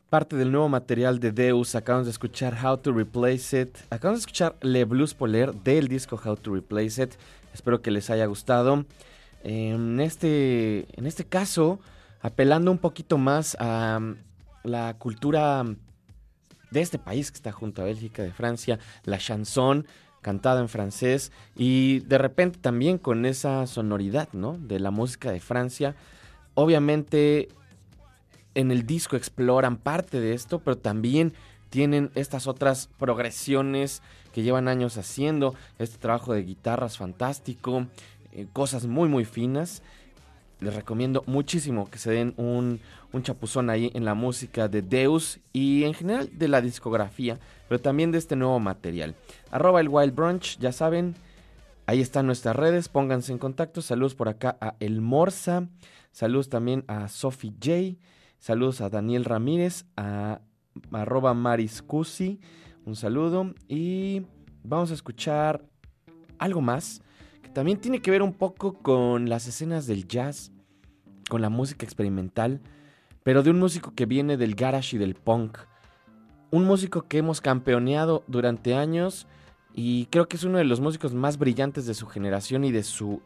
Parte 0.09 0.36
del 0.36 0.51
nuevo 0.51 0.68
material 0.68 1.20
de 1.20 1.32
Deus, 1.32 1.74
acabamos 1.74 2.07
de 2.07 2.12
escuchar 2.12 2.57
How 2.64 2.78
to 2.78 2.92
Replace 2.92 3.61
It. 3.61 3.76
Acabamos 3.90 4.20
de 4.20 4.22
escuchar 4.22 4.57
Le 4.62 4.84
Blues 4.84 5.12
Poler 5.12 5.55
del 5.55 5.88
disco 5.88 6.18
How 6.22 6.36
to 6.36 6.55
Replace 6.55 7.03
It. 7.03 7.14
Espero 7.53 7.82
que 7.82 7.90
les 7.90 8.09
haya 8.09 8.24
gustado. 8.26 8.86
En 9.44 10.01
este, 10.01 10.86
en 10.99 11.07
este 11.07 11.24
caso, 11.24 11.78
apelando 12.22 12.70
un 12.70 12.78
poquito 12.78 13.18
más 13.18 13.57
a 13.61 13.99
mm, 14.01 14.16
la 14.64 14.94
cultura 14.99 15.64
de 16.70 16.80
este 16.80 16.99
país 16.99 17.30
que 17.30 17.36
está 17.36 17.53
junto 17.53 17.82
a 17.82 17.84
Bélgica, 17.84 18.22
de 18.22 18.32
Francia, 18.32 18.78
la 19.05 19.18
chanson 19.18 19.86
cantada 20.22 20.61
en 20.61 20.68
francés 20.68 21.32
y 21.55 22.01
de 22.01 22.18
repente 22.18 22.59
también 22.59 22.99
con 22.99 23.24
esa 23.24 23.66
sonoridad, 23.66 24.28
¿no? 24.32 24.59
De 24.59 24.80
la 24.80 24.90
música 24.90 25.30
de 25.30 25.40
Francia. 25.40 25.94
Obviamente 26.55 27.49
en 28.59 28.72
el 28.72 28.86
disco 28.86 29.14
exploran 29.14 29.76
parte 29.76 30.18
de 30.20 30.34
esto, 30.34 30.59
pero 30.59 30.76
también 30.76 31.32
tienen 31.70 32.11
estas 32.16 32.48
otras 32.48 32.88
progresiones 32.98 34.02
que 34.32 34.42
llevan 34.42 34.66
años 34.66 34.98
haciendo, 34.98 35.54
este 35.78 35.98
trabajo 35.98 36.34
de 36.34 36.42
guitarras 36.42 36.98
fantástico, 36.98 37.86
eh, 38.32 38.48
cosas 38.52 38.86
muy 38.86 39.09
muy 39.09 39.24
finas. 39.24 39.84
Les 40.59 40.74
recomiendo 40.74 41.22
muchísimo 41.26 41.88
que 41.88 42.00
se 42.00 42.11
den 42.11 42.34
un, 42.36 42.80
un 43.12 43.22
chapuzón 43.22 43.70
ahí 43.70 43.92
en 43.94 44.04
la 44.04 44.14
música 44.14 44.66
de 44.66 44.82
Deus 44.82 45.38
y 45.52 45.84
en 45.84 45.94
general 45.94 46.28
de 46.36 46.48
la 46.48 46.61
discografía, 46.61 47.38
pero 47.68 47.80
también 47.80 48.11
de 48.11 48.18
este 48.18 48.34
nuevo 48.34 48.59
material. 48.59 49.14
Arroba 49.52 49.80
el 49.80 49.88
Wild 49.88 50.16
Brunch, 50.16 50.59
ya 50.59 50.72
saben, 50.72 51.14
ahí 51.86 52.00
están 52.00 52.26
nuestras 52.26 52.56
redes, 52.56 52.88
pónganse 52.88 53.30
en 53.30 53.38
contacto. 53.38 53.82
Saludos 53.82 54.16
por 54.16 54.28
acá 54.28 54.56
a 54.61 54.74
El 54.80 55.00
Morsa, 55.00 55.68
saludos 56.11 56.48
también 56.48 56.82
a 56.88 57.06
Sophie 57.06 57.54
J. 57.62 58.00
Saludos 58.39 58.80
a 58.80 58.89
Daniel 58.89 59.24
Ramírez, 59.24 59.84
a 59.97 60.41
arroba 60.93 61.34
mariscusi, 61.34 62.41
un 62.84 62.95
saludo. 62.95 63.53
Y 63.66 64.22
vamos 64.62 64.91
a 64.91 64.95
escuchar 64.95 65.64
algo 66.39 66.61
más 66.61 67.03
que 67.43 67.51
también 67.51 67.78
tiene 67.78 68.01
que 68.01 68.11
ver 68.11 68.22
un 68.22 68.32
poco 68.32 68.74
con 68.74 69.28
las 69.28 69.47
escenas 69.47 69.86
del 69.86 70.07
jazz, 70.07 70.53
con 71.28 71.43
la 71.43 71.51
música 71.51 71.84
experimental, 71.84 72.61
pero 73.22 73.43
de 73.43 73.51
un 73.51 73.59
músico 73.59 73.93
que 73.95 74.07
viene 74.07 74.36
del 74.36 74.55
garage 74.55 74.97
y 74.97 74.99
del 74.99 75.14
punk. 75.14 75.59
Un 76.51 76.64
músico 76.64 77.03
que 77.09 77.18
hemos 77.18 77.41
campeoneado 77.41 78.24
durante 78.28 78.74
años 78.74 79.26
y 79.74 80.07
creo 80.07 80.28
que 80.28 80.36
es 80.36 80.45
uno 80.45 80.59
de 80.59 80.64
los 80.64 80.80
músicos 80.80 81.12
más 81.12 81.39
brillantes 81.39 81.86
de 81.86 81.95
su 81.95 82.07
generación 82.07 82.64
y 82.64 82.72
de 82.72 82.82
su, 82.82 83.20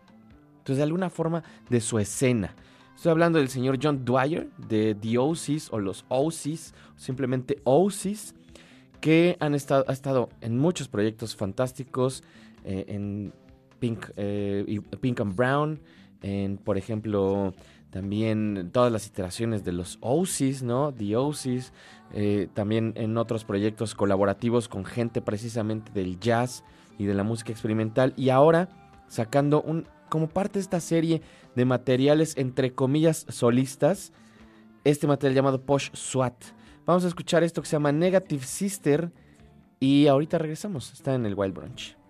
pues 0.64 0.78
de 0.78 0.82
alguna 0.84 1.10
forma, 1.10 1.44
de 1.68 1.80
su 1.80 1.98
escena. 1.98 2.56
Estoy 3.02 3.10
hablando 3.10 3.40
del 3.40 3.48
señor 3.48 3.80
John 3.82 4.04
Dwyer 4.04 4.48
de 4.68 4.94
The 4.94 5.18
Oasis 5.18 5.72
o 5.72 5.80
los 5.80 6.04
Oasis, 6.06 6.72
simplemente 6.94 7.60
Oasis, 7.64 8.36
que 9.00 9.36
han 9.40 9.56
estado, 9.56 9.84
ha 9.88 9.92
estado 9.92 10.28
en 10.40 10.56
muchos 10.56 10.86
proyectos 10.86 11.34
fantásticos, 11.34 12.22
eh, 12.64 12.84
en 12.86 13.32
Pink, 13.80 14.06
eh, 14.16 14.80
Pink 15.00 15.20
and 15.20 15.34
Brown, 15.34 15.80
en, 16.22 16.58
por 16.58 16.78
ejemplo, 16.78 17.54
también 17.90 18.70
todas 18.72 18.92
las 18.92 19.08
iteraciones 19.08 19.64
de 19.64 19.72
los 19.72 19.98
Oasis, 20.00 20.62
¿no? 20.62 20.94
The 20.94 21.16
Oasis, 21.16 21.72
eh, 22.12 22.46
también 22.54 22.92
en 22.94 23.16
otros 23.16 23.44
proyectos 23.44 23.96
colaborativos 23.96 24.68
con 24.68 24.84
gente 24.84 25.20
precisamente 25.20 25.90
del 25.90 26.20
jazz 26.20 26.62
y 26.98 27.06
de 27.06 27.14
la 27.14 27.24
música 27.24 27.50
experimental, 27.50 28.14
y 28.16 28.28
ahora 28.28 28.68
sacando 29.08 29.60
un, 29.60 29.88
como 30.08 30.28
parte 30.28 30.58
de 30.58 30.60
esta 30.60 30.78
serie 30.78 31.20
de 31.54 31.64
materiales 31.64 32.36
entre 32.36 32.74
comillas 32.74 33.26
solistas, 33.28 34.12
este 34.84 35.06
material 35.06 35.34
llamado 35.34 35.64
Posh 35.64 35.90
SWAT. 35.94 36.34
Vamos 36.84 37.04
a 37.04 37.08
escuchar 37.08 37.42
esto 37.44 37.62
que 37.62 37.68
se 37.68 37.76
llama 37.76 37.92
Negative 37.92 38.44
Sister 38.44 39.12
y 39.78 40.06
ahorita 40.06 40.38
regresamos, 40.38 40.92
está 40.92 41.14
en 41.14 41.26
el 41.26 41.34
Wild 41.34 41.54
Brunch. 41.54 42.01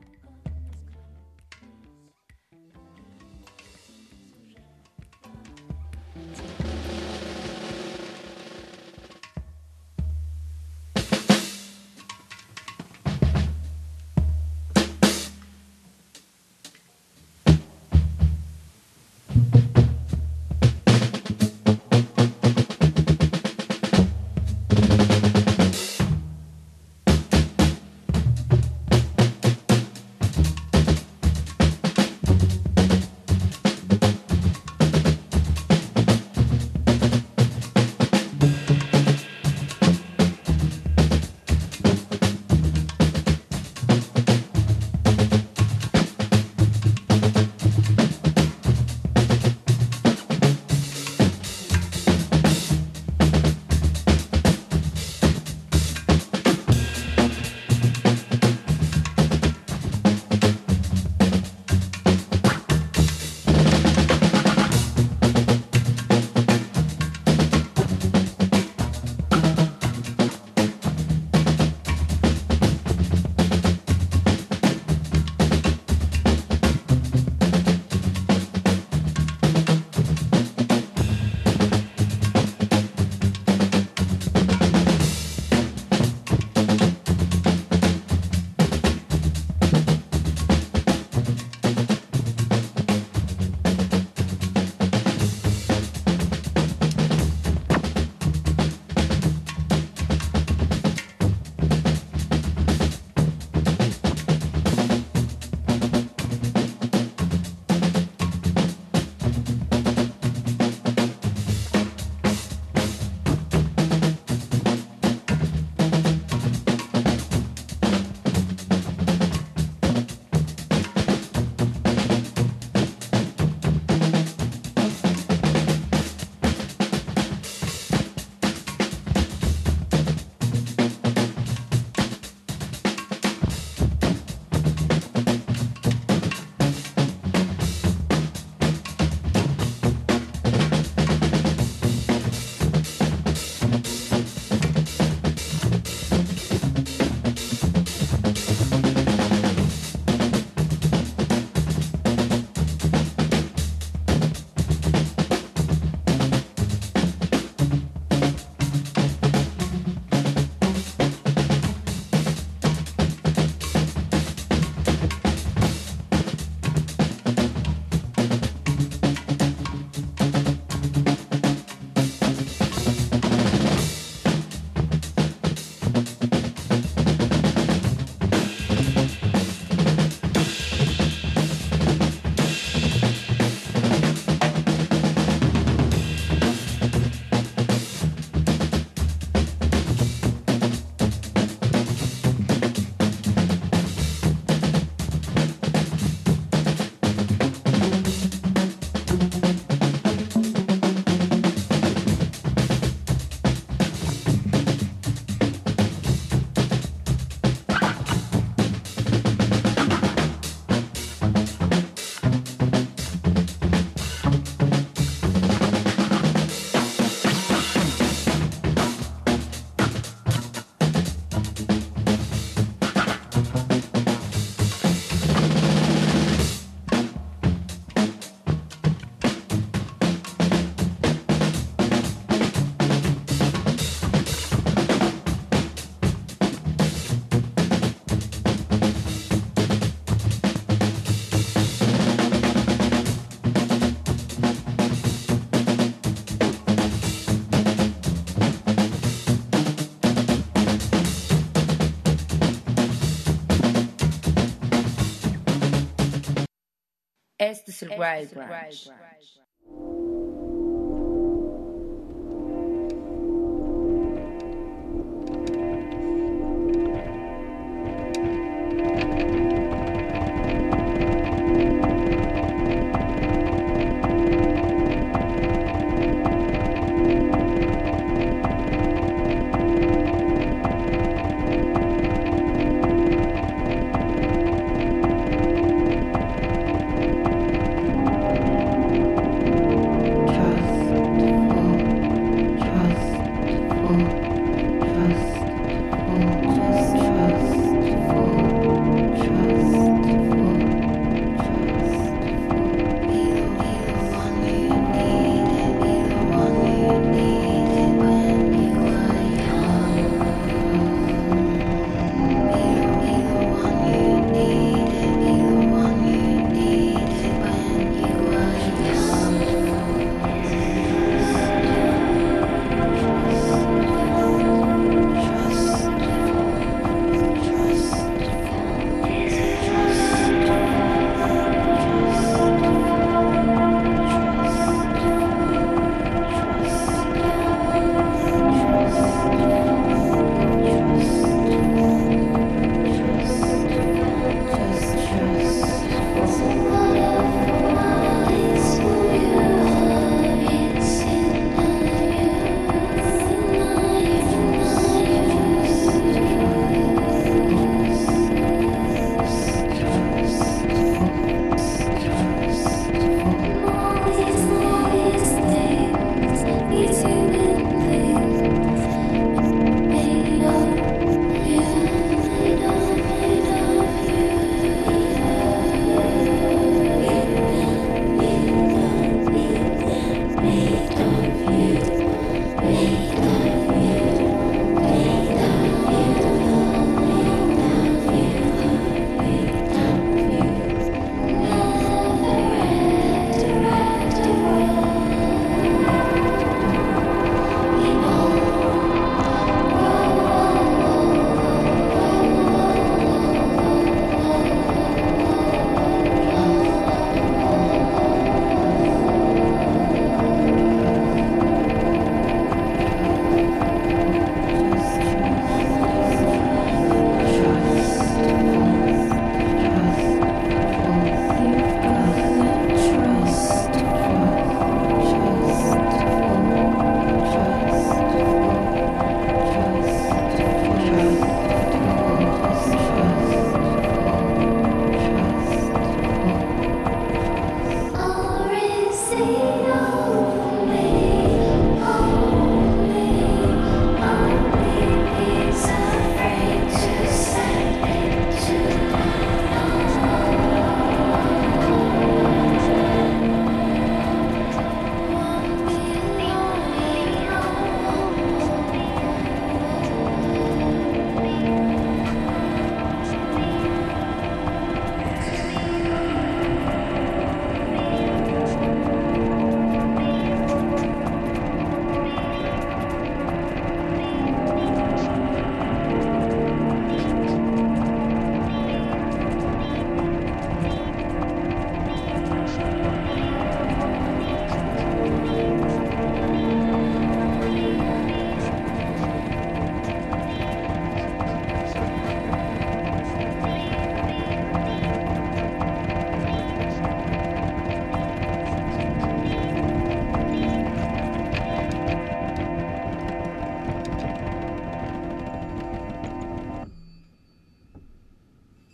Este 257.81 258.69
es 258.69 258.93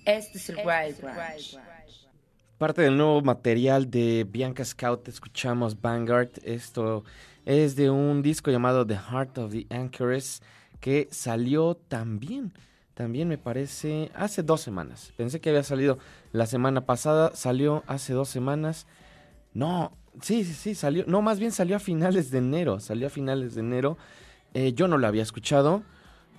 Este 0.09 0.39
es 0.39 0.49
el 0.49 0.57
Wild 0.57 1.03
Branch. 1.03 1.59
Parte 2.57 2.81
del 2.81 2.97
nuevo 2.97 3.21
material 3.21 3.91
de 3.91 4.27
Bianca 4.27 4.65
Scout 4.65 5.07
escuchamos 5.07 5.79
Vanguard. 5.79 6.31
Esto 6.45 7.05
es 7.45 7.77
de 7.77 7.91
un 7.91 8.23
disco 8.23 8.51
llamado 8.51 8.87
The 8.87 8.97
Heart 8.97 9.37
of 9.37 9.53
the 9.53 9.67
Anchoress 9.69 10.41
que 10.81 11.09
salió 11.11 11.75
también, 11.75 12.55
también 12.95 13.29
me 13.29 13.37
parece, 13.37 14.11
hace 14.15 14.43
dos 14.43 14.63
semanas. 14.63 15.13
Pensé 15.15 15.43
que 15.43 15.51
había 15.51 15.63
salido 15.63 15.99
la 16.33 16.47
semana 16.47 16.87
pasada, 16.87 17.33
salió 17.35 17.85
hace 17.87 18.15
dos 18.15 18.31
semanas. 18.31 18.87
No, 19.53 19.93
sí, 20.23 20.43
sí, 20.43 20.55
sí, 20.55 20.75
salió, 20.75 21.05
no, 21.07 21.21
más 21.21 21.39
bien 21.39 21.53
salió 21.53 21.77
a 21.77 21.81
finales 21.81 22.31
de 22.31 22.39
enero, 22.39 22.81
salió 22.81 23.09
a 23.09 23.11
finales 23.11 23.57
de 23.57 23.61
enero. 23.61 23.99
Eh, 24.55 24.73
yo 24.73 24.89
no 24.89 24.97
lo 24.97 25.07
había 25.07 25.23
escuchado. 25.23 25.83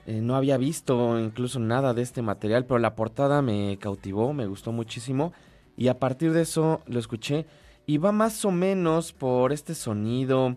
Eh, 0.09 0.21
no 0.21 0.35
había 0.35 0.57
visto 0.57 1.19
incluso 1.19 1.59
nada 1.59 1.93
de 1.93 2.01
este 2.01 2.23
material, 2.23 2.65
pero 2.65 2.79
la 2.79 2.95
portada 2.95 3.43
me 3.43 3.77
cautivó, 3.77 4.33
me 4.33 4.47
gustó 4.47 4.71
muchísimo. 4.71 5.33
Y 5.77 5.87
a 5.87 5.99
partir 5.99 6.33
de 6.33 6.41
eso 6.41 6.81
lo 6.87 6.97
escuché. 6.97 7.45
Y 7.85 7.99
va 7.99 8.11
más 8.11 8.43
o 8.43 8.49
menos 8.49 9.13
por 9.13 9.53
este 9.53 9.75
sonido 9.75 10.55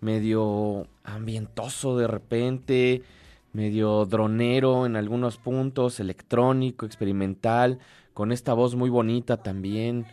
medio 0.00 0.88
ambientoso 1.04 1.96
de 1.96 2.08
repente, 2.08 3.02
medio 3.52 4.04
dronero 4.04 4.84
en 4.84 4.96
algunos 4.96 5.36
puntos, 5.36 6.00
electrónico, 6.00 6.84
experimental, 6.84 7.78
con 8.14 8.32
esta 8.32 8.52
voz 8.52 8.74
muy 8.74 8.90
bonita 8.90 9.36
también. 9.36 10.06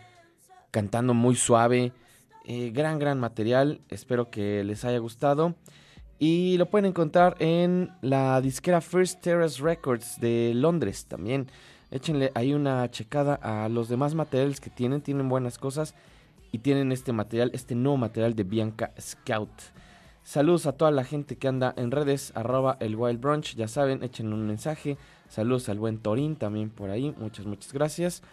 cantando 0.70 1.16
muy 1.16 1.36
suave. 1.36 1.92
Eh, 2.44 2.70
gran, 2.70 3.00
gran 3.00 3.20
material. 3.20 3.82
Espero 3.90 4.30
que 4.30 4.64
les 4.64 4.86
haya 4.86 5.00
gustado. 5.00 5.56
Y 6.18 6.58
lo 6.58 6.70
pueden 6.70 6.86
encontrar 6.86 7.36
en 7.40 7.92
la 8.02 8.40
disquera 8.42 8.82
First 8.82 9.22
Terrace 9.22 9.62
Records 9.62 10.20
de 10.20 10.54
Londres 10.56 11.06
también. 11.06 11.48
Échenle 11.92 12.32
ahí 12.36 12.54
una 12.54 12.90
checada 12.90 13.36
a 13.36 13.68
los 13.70 13.90
demás 13.90 14.16
materiales 14.16 14.62
que 14.62 14.70
tienen. 14.70 15.02
Tienen 15.02 15.28
buenas 15.28 15.58
cosas. 15.58 15.94
Y 16.52 16.60
tienen 16.60 16.94
este 16.94 17.12
material, 17.12 17.52
este 17.54 17.76
nuevo 17.76 17.98
material 17.98 18.34
de 18.34 18.44
Bianca 18.44 18.92
Scout. 19.00 19.50
Saludos 20.24 20.66
a 20.66 20.72
toda 20.72 20.90
la 20.90 21.04
gente 21.04 21.36
que 21.36 21.48
anda 21.48 21.74
en 21.78 21.92
redes, 21.92 22.32
arroba 22.34 22.78
el 22.80 22.96
Wild 22.96 23.20
Brunch. 23.20 23.56
Ya 23.56 23.68
saben, 23.68 24.02
echen 24.02 24.34
un 24.34 24.48
mensaje. 24.48 24.98
Saludos 25.28 25.70
al 25.70 25.80
buen 25.80 26.00
Torín 26.00 26.36
también 26.36 26.70
por 26.70 26.90
ahí. 26.90 27.14
Muchas, 27.20 27.46
muchas 27.46 27.74
gracias. 27.74 28.24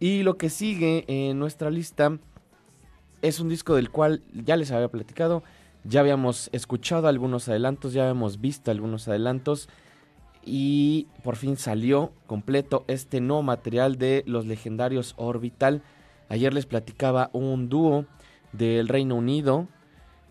Y 0.00 0.22
lo 0.22 0.36
que 0.36 0.50
sigue 0.50 1.04
en 1.06 1.38
nuestra 1.38 1.70
lista 1.70 2.18
es 3.22 3.38
un 3.38 3.48
disco 3.48 3.74
del 3.74 3.90
cual 3.90 4.22
ya 4.34 4.56
les 4.56 4.70
había 4.70 4.88
platicado. 4.88 5.42
Ya 5.84 6.00
habíamos 6.00 6.50
escuchado 6.52 7.08
algunos 7.08 7.48
adelantos, 7.48 7.92
ya 7.92 8.02
habíamos 8.02 8.40
visto 8.40 8.70
algunos 8.70 9.08
adelantos 9.08 9.68
y 10.44 11.08
por 11.22 11.36
fin 11.36 11.56
salió 11.56 12.12
completo 12.26 12.84
este 12.88 13.20
nuevo 13.20 13.42
material 13.42 13.96
de 13.96 14.22
los 14.26 14.46
legendarios 14.46 15.14
Orbital. 15.16 15.82
Ayer 16.28 16.52
les 16.52 16.66
platicaba 16.66 17.30
un 17.32 17.68
dúo 17.68 18.04
del 18.52 18.88
Reino 18.88 19.16
Unido 19.16 19.68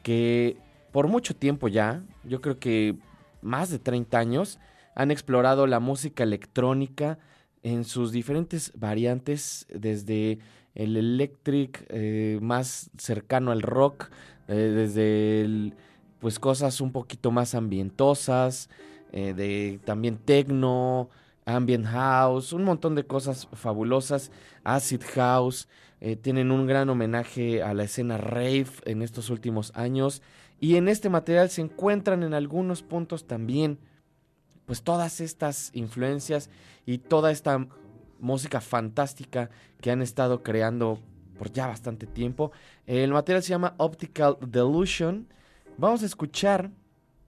que 0.04 0.58
por 0.92 1.08
mucho 1.08 1.36
tiempo 1.36 1.68
ya, 1.68 2.04
yo 2.24 2.42
creo 2.42 2.60
que 2.60 2.98
más 3.42 3.70
de 3.70 3.80
30 3.80 4.18
años, 4.18 4.60
han 4.96 5.12
explorado 5.12 5.68
la 5.68 5.80
música 5.80 6.24
electrónica 6.24 7.20
en 7.64 7.84
sus 7.84 8.12
diferentes 8.12 8.72
variantes, 8.76 9.68
desde 9.70 10.40
el 10.76 10.98
electric 10.98 11.86
eh, 11.90 12.40
más 12.42 12.90
cercano 12.98 13.52
al 13.52 13.62
rock, 13.62 14.10
eh, 14.50 14.54
desde 14.54 15.74
pues 16.20 16.38
cosas 16.40 16.82
un 16.82 16.92
poquito 16.92 17.32
más 17.32 17.56
ambientosas, 17.56 18.70
eh, 19.14 19.34
de 19.34 19.80
también 19.86 20.18
techno, 20.18 21.10
ambient 21.46 21.86
house, 21.86 22.52
un 22.52 22.66
montón 22.66 22.96
de 22.96 23.06
cosas 23.06 23.48
fabulosas, 23.54 24.32
acid 24.64 25.02
house, 25.14 25.70
tienen 26.22 26.52
un 26.52 26.66
gran 26.66 26.90
homenaje 26.90 27.62
a 27.62 27.74
la 27.74 27.84
escena 27.84 28.18
rave 28.18 28.68
en 28.86 29.02
estos 29.02 29.30
últimos 29.30 29.74
años. 29.76 30.22
Y 30.60 30.76
en 30.76 30.88
este 30.88 31.10
material 31.10 31.50
se 31.50 31.62
encuentran 31.62 32.24
en 32.24 32.34
algunos 32.34 32.84
puntos 32.84 33.28
también 33.28 33.80
pues 34.70 34.84
todas 34.84 35.20
estas 35.20 35.72
influencias 35.74 36.52
y 36.86 37.00
toda 37.00 37.32
esta 37.32 37.68
música 38.20 38.62
fantástica 38.62 39.50
que 39.82 39.90
han 39.90 40.04
estado 40.04 40.44
creando 40.44 41.00
por 41.40 41.52
ya 41.52 41.68
bastante 41.68 42.06
tiempo. 42.06 42.52
El 42.86 43.12
material 43.12 43.42
se 43.42 43.50
llama 43.50 43.74
Optical 43.78 44.38
Delusion. 44.46 45.28
Vamos 45.78 46.04
a 46.04 46.06
escuchar 46.06 46.70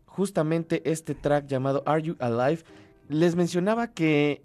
justamente 0.06 0.82
este 0.92 1.16
track 1.16 1.48
llamado 1.48 1.82
Are 1.86 2.04
You 2.04 2.18
Alive. 2.20 2.64
Les 3.08 3.36
mencionaba 3.36 3.88
que 3.88 4.44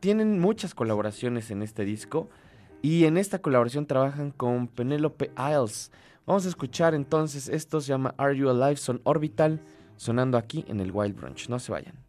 tienen 0.00 0.40
muchas 0.40 0.74
colaboraciones 0.74 1.50
en 1.50 1.62
este 1.62 1.84
disco 1.84 2.30
y 2.80 3.04
en 3.04 3.18
esta 3.18 3.40
colaboración 3.40 3.86
trabajan 3.86 4.30
con 4.30 4.66
Penelope 4.66 5.30
Isles. 5.36 5.92
Vamos 6.26 6.46
a 6.46 6.48
escuchar 6.48 6.94
entonces, 6.94 7.48
esto 7.48 7.80
se 7.80 7.88
llama 7.88 8.14
Are 8.16 8.36
You 8.36 8.48
Alive, 8.48 8.76
son 8.76 9.00
Orbital, 9.04 9.60
sonando 9.96 10.38
aquí 10.38 10.64
en 10.68 10.80
el 10.80 10.90
Wild 10.90 11.14
Brunch. 11.14 11.48
No 11.48 11.58
se 11.58 11.70
vayan. 11.70 12.01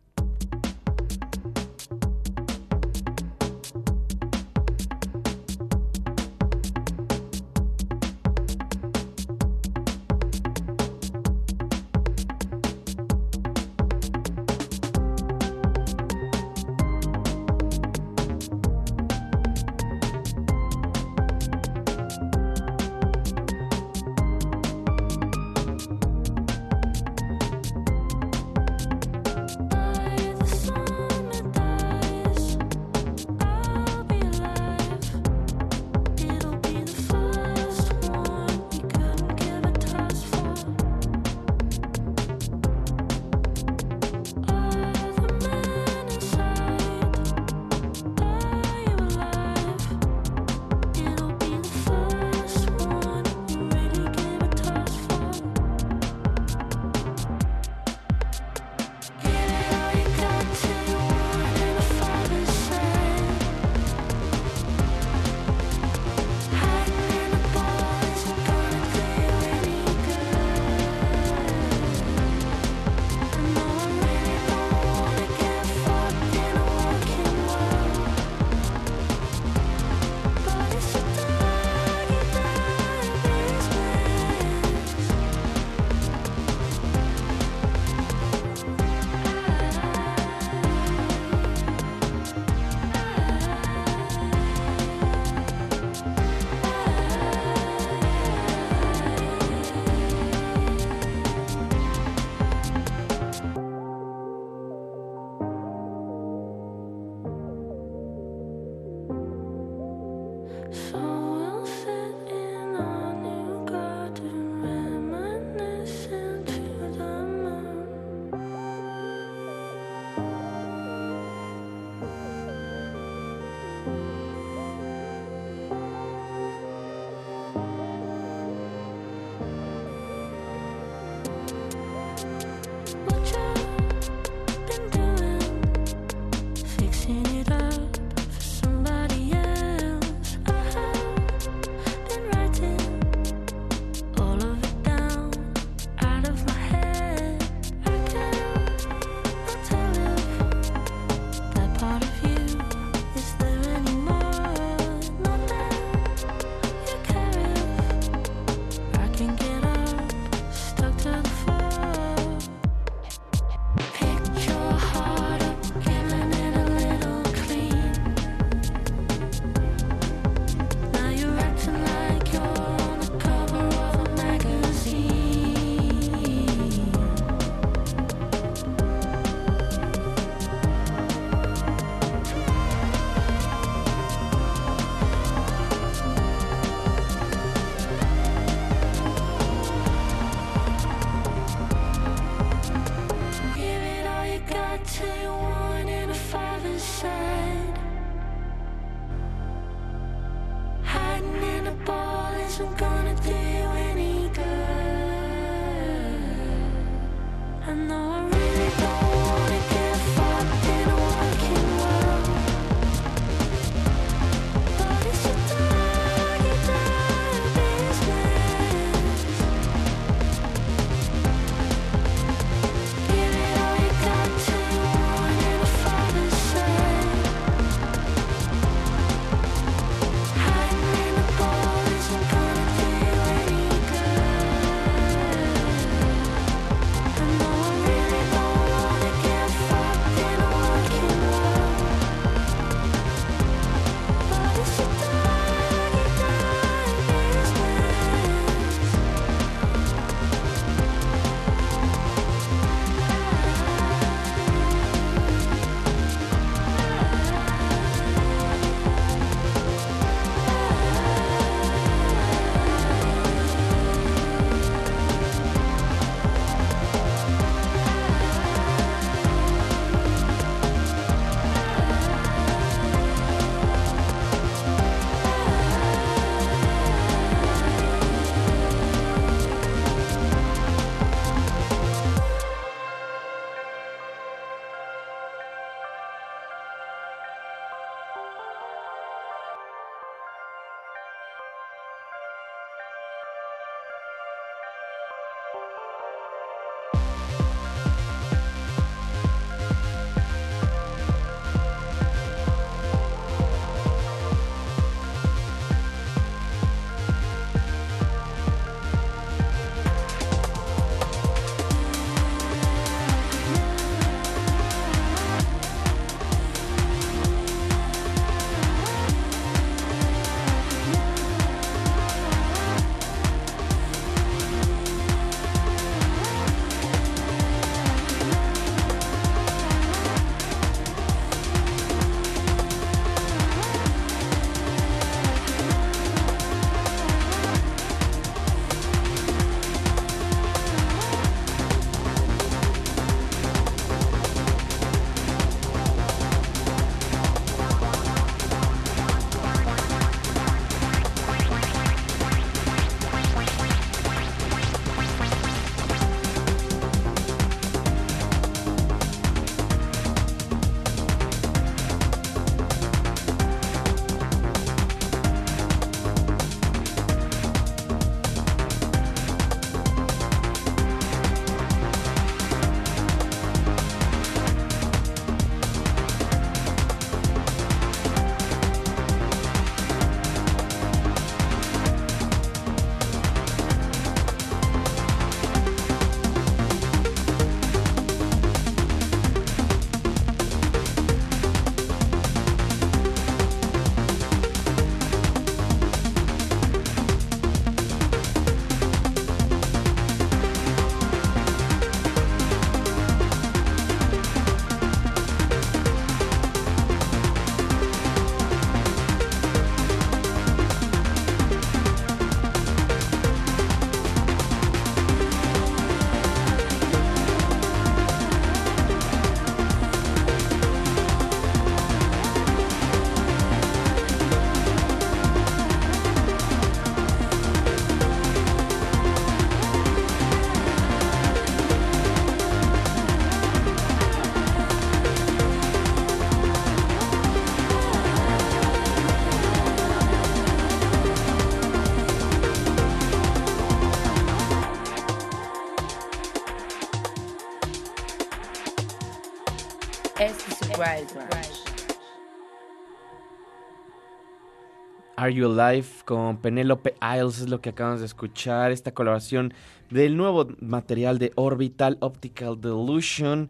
Are 455.16 455.34
You 455.34 455.60
Alive 455.60 455.88
con 456.06 456.38
Penelope 456.38 456.96
Isles 457.02 457.40
es 457.40 457.50
lo 457.50 457.62
que 457.62 457.70
acabamos 457.70 458.02
de 458.02 458.06
escuchar. 458.06 458.72
Esta 458.72 458.94
colaboración 458.94 459.56
del 459.90 460.16
nuevo 460.18 460.50
material 460.60 461.18
de 461.18 461.32
Orbital 461.36 461.98
Optical 462.02 462.62
Delusion. 462.62 463.50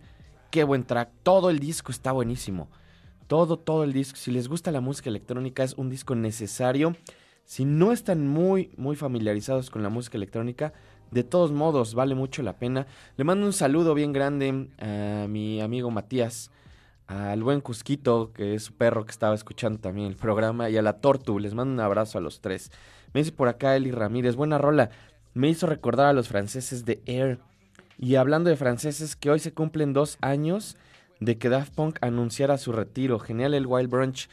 Qué 0.52 0.64
buen 0.64 0.86
track. 0.86 1.10
Todo 1.24 1.50
el 1.50 1.60
disco 1.60 1.92
está 1.92 2.14
buenísimo. 2.14 2.70
Todo, 3.28 3.58
todo 3.58 3.84
el 3.84 3.92
disco. 3.92 4.18
Si 4.18 4.32
les 4.32 4.48
gusta 4.48 4.72
la 4.72 4.82
música 4.82 5.10
electrónica 5.10 5.64
es 5.64 5.74
un 5.74 5.90
disco 5.90 6.16
necesario. 6.16 6.96
Si 7.44 7.66
no 7.66 7.92
están 7.92 8.26
muy, 8.26 8.72
muy 8.78 8.96
familiarizados 8.96 9.70
con 9.70 9.84
la 9.84 9.90
música 9.90 10.16
electrónica, 10.16 10.72
de 11.12 11.26
todos 11.26 11.52
modos 11.52 11.94
vale 11.94 12.16
mucho 12.16 12.42
la 12.42 12.58
pena. 12.58 12.88
Le 13.18 13.26
mando 13.26 13.46
un 13.46 13.54
saludo 13.54 13.94
bien 13.96 14.14
grande 14.14 14.70
a 14.80 15.28
mi 15.28 15.60
amigo 15.60 15.92
Matías 15.92 16.52
al 17.08 17.44
buen 17.44 17.62
Cusquito, 17.62 18.32
que 18.34 18.56
es 18.56 18.64
su 18.64 18.74
perro 18.74 19.06
que 19.06 19.12
estaba 19.12 19.36
escuchando 19.36 19.80
también 19.80 20.08
el 20.08 20.16
programa, 20.16 20.70
y 20.70 20.78
a 20.78 20.82
la 20.82 20.94
Tortu. 20.94 21.40
Les 21.40 21.54
mando 21.54 21.74
un 21.74 21.80
abrazo 21.80 22.18
a 22.18 22.22
los 22.22 22.42
tres. 22.42 22.72
Me 23.14 23.22
dice 23.22 23.32
por 23.32 23.48
acá 23.48 23.76
Eli 23.76 23.92
Ramírez, 23.92 24.36
buena 24.36 24.58
rola. 24.58 24.90
Me 25.34 25.50
hizo 25.50 25.68
recordar 25.68 26.08
a 26.08 26.14
los 26.14 26.28
franceses 26.28 26.86
de 26.86 27.02
Air. 27.06 27.40
Y 27.98 28.16
hablando 28.16 28.50
de 28.50 28.56
franceses, 28.56 29.16
que 29.16 29.30
hoy 29.30 29.40
se 29.40 29.54
cumplen 29.54 29.94
dos 29.94 30.18
años 30.22 30.78
de 31.20 31.38
que 31.38 31.50
Daft 31.50 31.74
Punk 31.74 31.98
anunciara 32.02 32.58
su 32.58 32.72
retiro. 32.72 33.20
Genial 33.20 33.54
el 33.54 33.68
Wild 33.68 33.90
Brunch. 33.90 34.30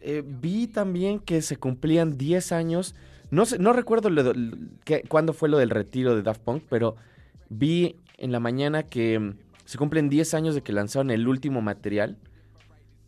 Eh, 0.00 0.22
vi 0.24 0.66
también 0.66 1.18
que 1.18 1.42
se 1.42 1.56
cumplían 1.56 2.16
10 2.16 2.52
años. 2.52 2.94
No, 3.30 3.44
sé, 3.46 3.58
no 3.58 3.72
recuerdo 3.72 4.10
cuándo 5.08 5.32
fue 5.32 5.48
lo 5.48 5.58
del 5.58 5.70
retiro 5.70 6.14
de 6.14 6.22
Daft 6.22 6.42
Punk, 6.42 6.62
pero 6.68 6.96
vi 7.48 7.96
en 8.16 8.32
la 8.32 8.40
mañana 8.40 8.84
que 8.84 9.34
se 9.68 9.76
cumplen 9.76 10.08
10 10.08 10.32
años 10.32 10.54
de 10.54 10.62
que 10.62 10.72
lanzaron 10.72 11.10
el 11.10 11.28
último 11.28 11.60
material. 11.60 12.16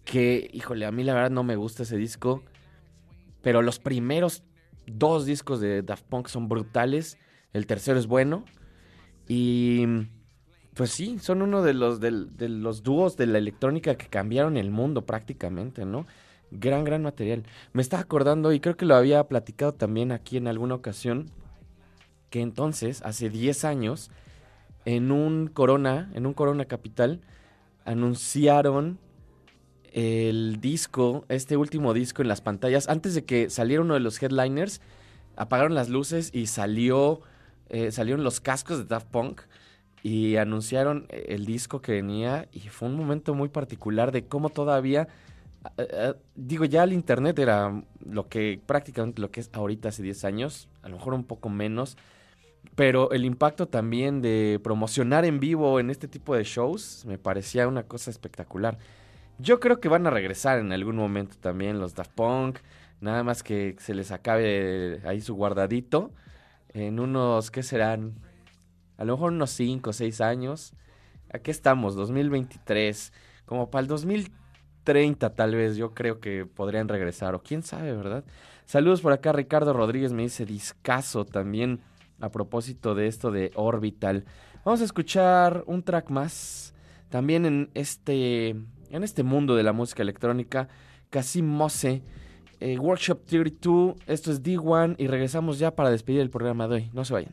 Que, 0.05 0.51
híjole, 0.53 0.85
a 0.85 0.93
mí 0.93 1.05
la 1.05 1.15
verdad 1.15 1.31
no 1.31 1.43
me 1.43 1.57
gusta 1.57 1.85
ese 1.85 1.97
disco. 1.97 2.43
Pero 3.41 3.63
los 3.63 3.79
primeros 3.79 4.43
dos 4.87 5.25
discos 5.25 5.63
de 5.63 5.81
Daft 5.81 6.05
Punk 6.05 6.29
son 6.29 6.51
brutales. 6.51 7.17
El 7.55 7.67
tercero 7.67 7.99
es 7.99 8.07
bueno. 8.07 8.45
Y 9.27 9.87
pues 10.75 10.91
sí, 10.91 11.19
son 11.19 11.41
uno 11.41 11.63
de 11.63 11.73
los, 11.73 11.99
de, 11.99 12.11
los 12.11 12.83
dúos 12.83 13.17
de 13.17 13.27
la 13.27 13.39
electrónica 13.39 13.95
que 13.95 14.09
cambiaron 14.09 14.59
el 14.59 14.71
mundo 14.71 15.07
prácticamente, 15.07 15.87
¿no? 15.87 16.07
Gran, 16.51 16.85
gran 16.85 17.03
material. 17.03 17.45
Me 17.73 17.81
estaba 17.81 18.03
acordando, 18.03 18.53
y 18.53 18.61
creo 18.61 18.77
que 18.77 18.85
lo 18.85 18.97
había 18.97 19.27
platicado 19.29 19.73
también 19.73 20.13
aquí 20.13 20.37
en 20.37 20.47
alguna 20.47 20.75
ocasión, 20.75 21.31
que 22.29 22.43
entonces, 22.43 23.01
hace 23.01 23.31
10 23.31 23.65
años, 23.65 24.11
en 24.85 25.13
un 25.13 25.49
Corona, 25.49 26.11
en 26.15 26.27
un 26.27 26.35
Corona 26.35 26.65
Capital, 26.65 27.21
anunciaron 27.85 28.99
el 29.93 30.61
disco, 30.61 31.25
este 31.29 31.57
último 31.57 31.95
disco 31.95 32.23
en 32.23 32.29
las 32.29 32.41
pantallas. 32.41 32.89
Antes 32.89 33.15
de 33.15 33.25
que 33.25 33.51
saliera 33.51 33.83
uno 33.83 33.95
de 33.95 34.01
los 34.01 34.23
headliners, 34.23 34.81
apagaron 35.37 35.75
las 35.75 35.89
luces 35.89 36.31
y 36.33 36.47
salió, 36.47 37.21
eh, 37.69 37.91
salieron 37.91 38.23
los 38.25 38.41
cascos 38.41 38.79
de 38.79 38.85
Daft 38.85 39.09
Punk 39.09 39.43
y 40.03 40.37
anunciaron 40.37 41.07
el 41.11 41.45
disco 41.45 41.83
que 41.83 41.93
venía 41.93 42.49
y 42.53 42.61
fue 42.61 42.89
un 42.89 42.97
momento 42.97 43.35
muy 43.35 43.49
particular 43.49 44.13
de 44.13 44.25
cómo 44.25 44.49
todavía, 44.49 45.09
eh, 45.77 45.89
eh, 45.91 46.15
digo, 46.37 46.65
ya 46.65 46.85
el 46.85 46.93
internet 46.93 47.39
era 47.39 47.83
lo 48.05 48.29
que 48.29 48.61
prácticamente 48.65 49.21
lo 49.21 49.31
que 49.31 49.41
es 49.41 49.51
ahorita 49.53 49.91
hace 49.91 50.03
10 50.03 50.25
años, 50.25 50.69
a 50.83 50.89
lo 50.89 50.97
mejor 50.97 51.15
un 51.15 51.25
poco 51.25 51.49
menos 51.49 51.97
pero 52.75 53.11
el 53.13 53.25
impacto 53.25 53.69
también 53.69 54.23
de 54.23 54.61
promocionar 54.63 55.25
en 55.25 55.41
vivo 55.41 55.81
en 55.81 55.91
este 55.91 56.09
tipo 56.09 56.35
de 56.35 56.45
shows 56.45 57.05
me 57.07 57.19
parecía 57.19 57.69
una 57.69 57.83
cosa 57.83 58.11
espectacular. 58.11 58.79
Yo 59.39 59.61
creo 59.61 59.81
que 59.81 59.89
van 59.89 60.07
a 60.07 60.11
regresar 60.11 60.59
en 60.59 60.73
algún 60.73 60.97
momento 60.97 61.37
también 61.41 61.79
los 61.79 61.95
Daft 61.95 62.13
Punk, 62.13 62.59
nada 63.01 63.25
más 63.25 63.43
que 63.43 63.77
se 63.79 63.95
les 63.95 64.13
acabe 64.13 65.01
ahí 65.05 65.21
su 65.21 65.35
guardadito 65.35 66.13
en 66.73 67.01
unos, 67.01 67.51
¿qué 67.51 67.63
serán? 67.63 68.15
A 68.99 69.05
lo 69.05 69.15
mejor 69.15 69.33
unos 69.33 69.51
5 69.51 69.91
o 69.91 69.93
6 69.93 70.21
años. 70.21 70.75
Aquí 71.33 71.51
estamos, 71.51 71.95
2023, 71.95 73.13
como 73.47 73.71
para 73.71 73.83
el 73.83 73.89
2030 73.89 75.35
tal 75.35 75.55
vez, 75.55 75.77
yo 75.77 75.95
creo 75.95 76.21
que 76.21 76.45
podrían 76.45 76.89
regresar, 76.89 77.35
o 77.35 77.43
quién 77.43 77.63
sabe, 77.63 77.95
¿verdad? 77.95 78.25
Saludos 78.67 79.01
por 79.01 79.13
acá, 79.13 79.33
Ricardo 79.33 79.73
Rodríguez 79.73 80.13
me 80.13 80.23
dice 80.23 80.45
discaso 80.45 81.25
también 81.25 81.81
a 82.21 82.31
propósito 82.31 82.95
de 82.95 83.07
esto 83.07 83.31
de 83.31 83.51
Orbital. 83.55 84.25
Vamos 84.65 84.81
a 84.81 84.85
escuchar 84.85 85.65
un 85.67 85.83
track 85.83 86.11
más, 86.11 86.75
también 87.09 87.47
en 87.47 87.71
este, 87.75 88.49
en 88.49 89.03
este 89.03 89.23
mundo 89.23 89.57
de 89.57 89.63
la 89.63 89.73
música 89.73 90.03
electrónica, 90.03 90.69
Casim 91.11 91.47
Mose, 91.47 92.03
eh, 92.61 92.79
Workshop 92.79 93.25
32, 93.25 93.97
esto 94.07 94.31
es 94.31 94.43
D1 94.43 94.97
y 94.99 95.07
regresamos 95.07 95.59
ya 95.59 95.75
para 95.75 95.91
despedir 95.91 96.21
el 96.21 96.31
programa 96.31 96.69
de 96.69 96.75
hoy. 96.75 96.91
No 96.93 97.05
se 97.05 97.15
vayan. 97.15 97.33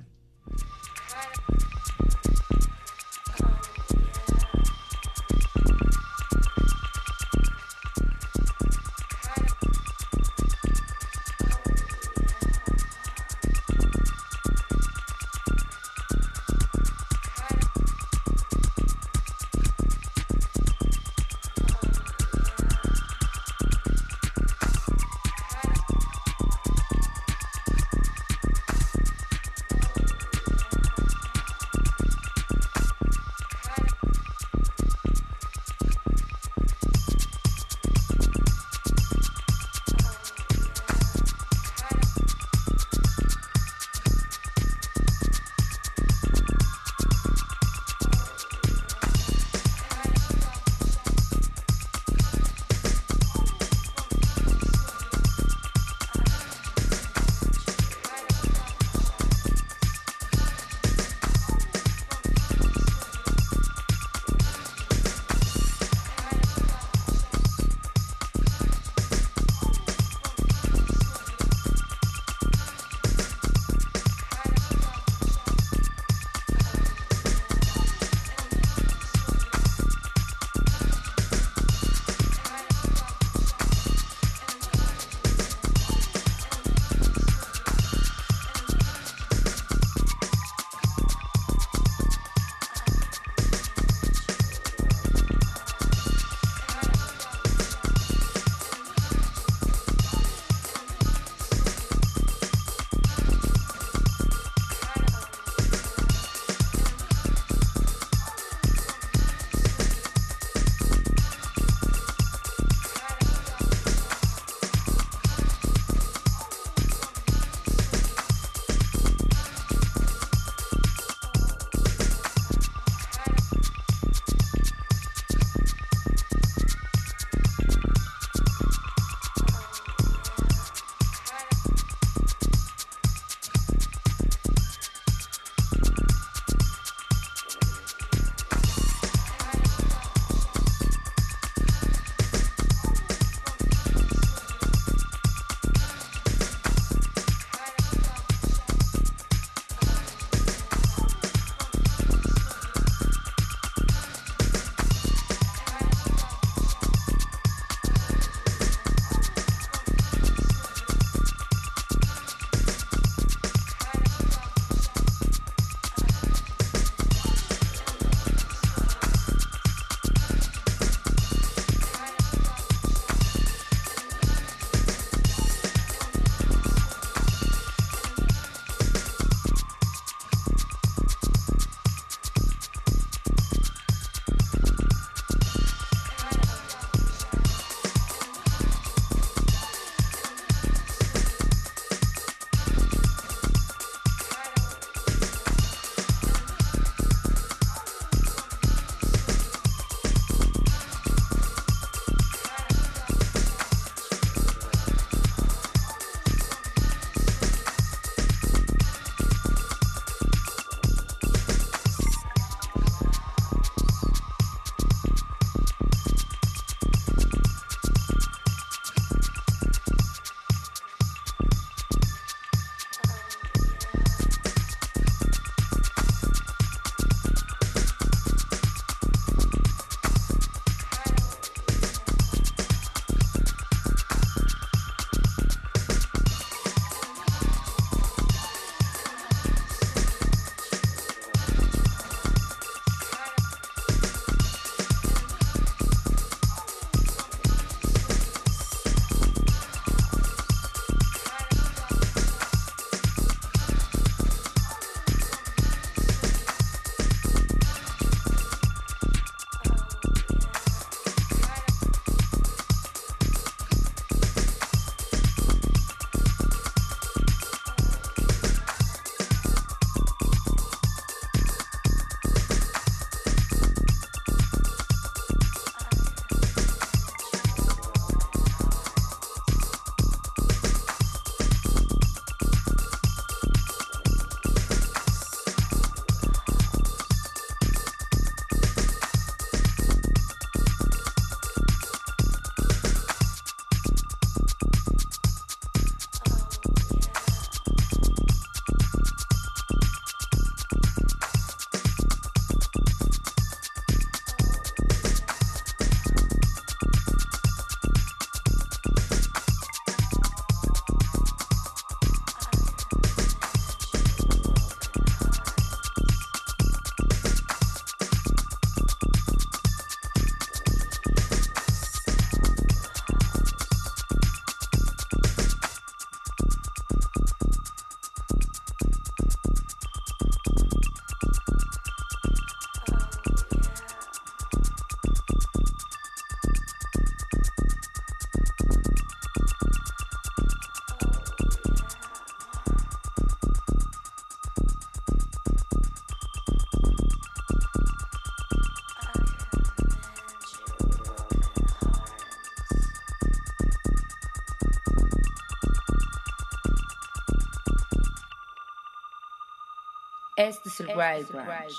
Este 360.79 360.95
Wild 360.95 361.31
Branch. 361.31 361.73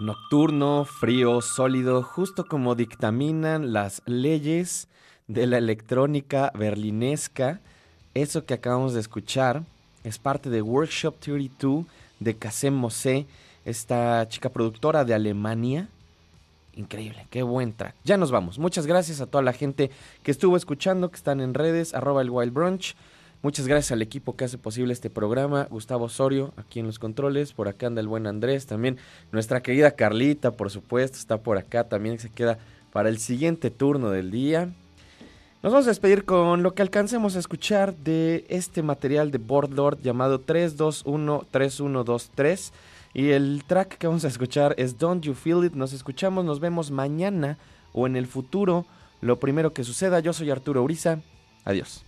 Nocturno, 0.00 0.84
frío, 0.84 1.40
sólido, 1.40 2.02
justo 2.02 2.44
como 2.44 2.74
dictaminan 2.74 3.72
las 3.72 4.02
leyes 4.04 4.88
de 5.28 5.46
la 5.46 5.58
electrónica 5.58 6.50
berlinesca. 6.52 7.60
Eso 8.14 8.44
que 8.44 8.54
acabamos 8.54 8.94
de 8.94 9.00
escuchar 9.00 9.62
es 10.02 10.18
parte 10.18 10.50
de 10.50 10.60
Workshop 10.60 11.20
32 11.20 11.86
de 12.18 12.36
Kasem 12.36 12.74
Mosé, 12.74 13.26
esta 13.64 14.26
chica 14.28 14.48
productora 14.48 15.04
de 15.04 15.14
Alemania. 15.14 15.88
Increíble, 16.74 17.28
qué 17.30 17.44
buen 17.44 17.74
track. 17.74 17.94
Ya 18.02 18.16
nos 18.16 18.32
vamos. 18.32 18.58
Muchas 18.58 18.88
gracias 18.88 19.20
a 19.20 19.26
toda 19.26 19.42
la 19.42 19.52
gente 19.52 19.92
que 20.24 20.32
estuvo 20.32 20.56
escuchando, 20.56 21.10
que 21.10 21.16
están 21.16 21.40
en 21.40 21.54
redes, 21.54 21.94
arroba 21.94 22.22
el 22.22 22.30
Wild 22.30 22.52
Brunch. 22.52 22.96
Muchas 23.46 23.68
gracias 23.68 23.92
al 23.92 24.02
equipo 24.02 24.34
que 24.34 24.44
hace 24.44 24.58
posible 24.58 24.92
este 24.92 25.08
programa. 25.08 25.68
Gustavo 25.70 26.06
Osorio, 26.06 26.52
aquí 26.56 26.80
en 26.80 26.86
los 26.86 26.98
controles. 26.98 27.52
Por 27.52 27.68
acá 27.68 27.86
anda 27.86 28.00
el 28.00 28.08
buen 28.08 28.26
Andrés. 28.26 28.66
También 28.66 28.96
nuestra 29.30 29.62
querida 29.62 29.92
Carlita, 29.92 30.50
por 30.50 30.68
supuesto, 30.68 31.16
está 31.16 31.38
por 31.38 31.56
acá. 31.56 31.84
También 31.84 32.18
se 32.18 32.28
queda 32.28 32.58
para 32.92 33.08
el 33.08 33.18
siguiente 33.18 33.70
turno 33.70 34.10
del 34.10 34.32
día. 34.32 34.70
Nos 35.62 35.72
vamos 35.72 35.86
a 35.86 35.90
despedir 35.90 36.24
con 36.24 36.64
lo 36.64 36.74
que 36.74 36.82
alcancemos 36.82 37.36
a 37.36 37.38
escuchar 37.38 37.94
de 37.94 38.44
este 38.48 38.82
material 38.82 39.30
de 39.30 39.38
Boardlord 39.38 40.00
llamado 40.02 40.44
3213123. 40.44 42.72
Y 43.14 43.28
el 43.28 43.62
track 43.64 43.96
que 43.96 44.08
vamos 44.08 44.24
a 44.24 44.28
escuchar 44.28 44.74
es 44.76 44.98
Don't 44.98 45.22
You 45.22 45.34
Feel 45.34 45.66
It. 45.66 45.74
Nos 45.74 45.92
escuchamos, 45.92 46.44
nos 46.44 46.58
vemos 46.58 46.90
mañana 46.90 47.58
o 47.92 48.08
en 48.08 48.16
el 48.16 48.26
futuro. 48.26 48.86
Lo 49.20 49.38
primero 49.38 49.72
que 49.72 49.84
suceda, 49.84 50.18
yo 50.18 50.32
soy 50.32 50.50
Arturo 50.50 50.82
Uriza. 50.82 51.20
Adiós. 51.64 52.05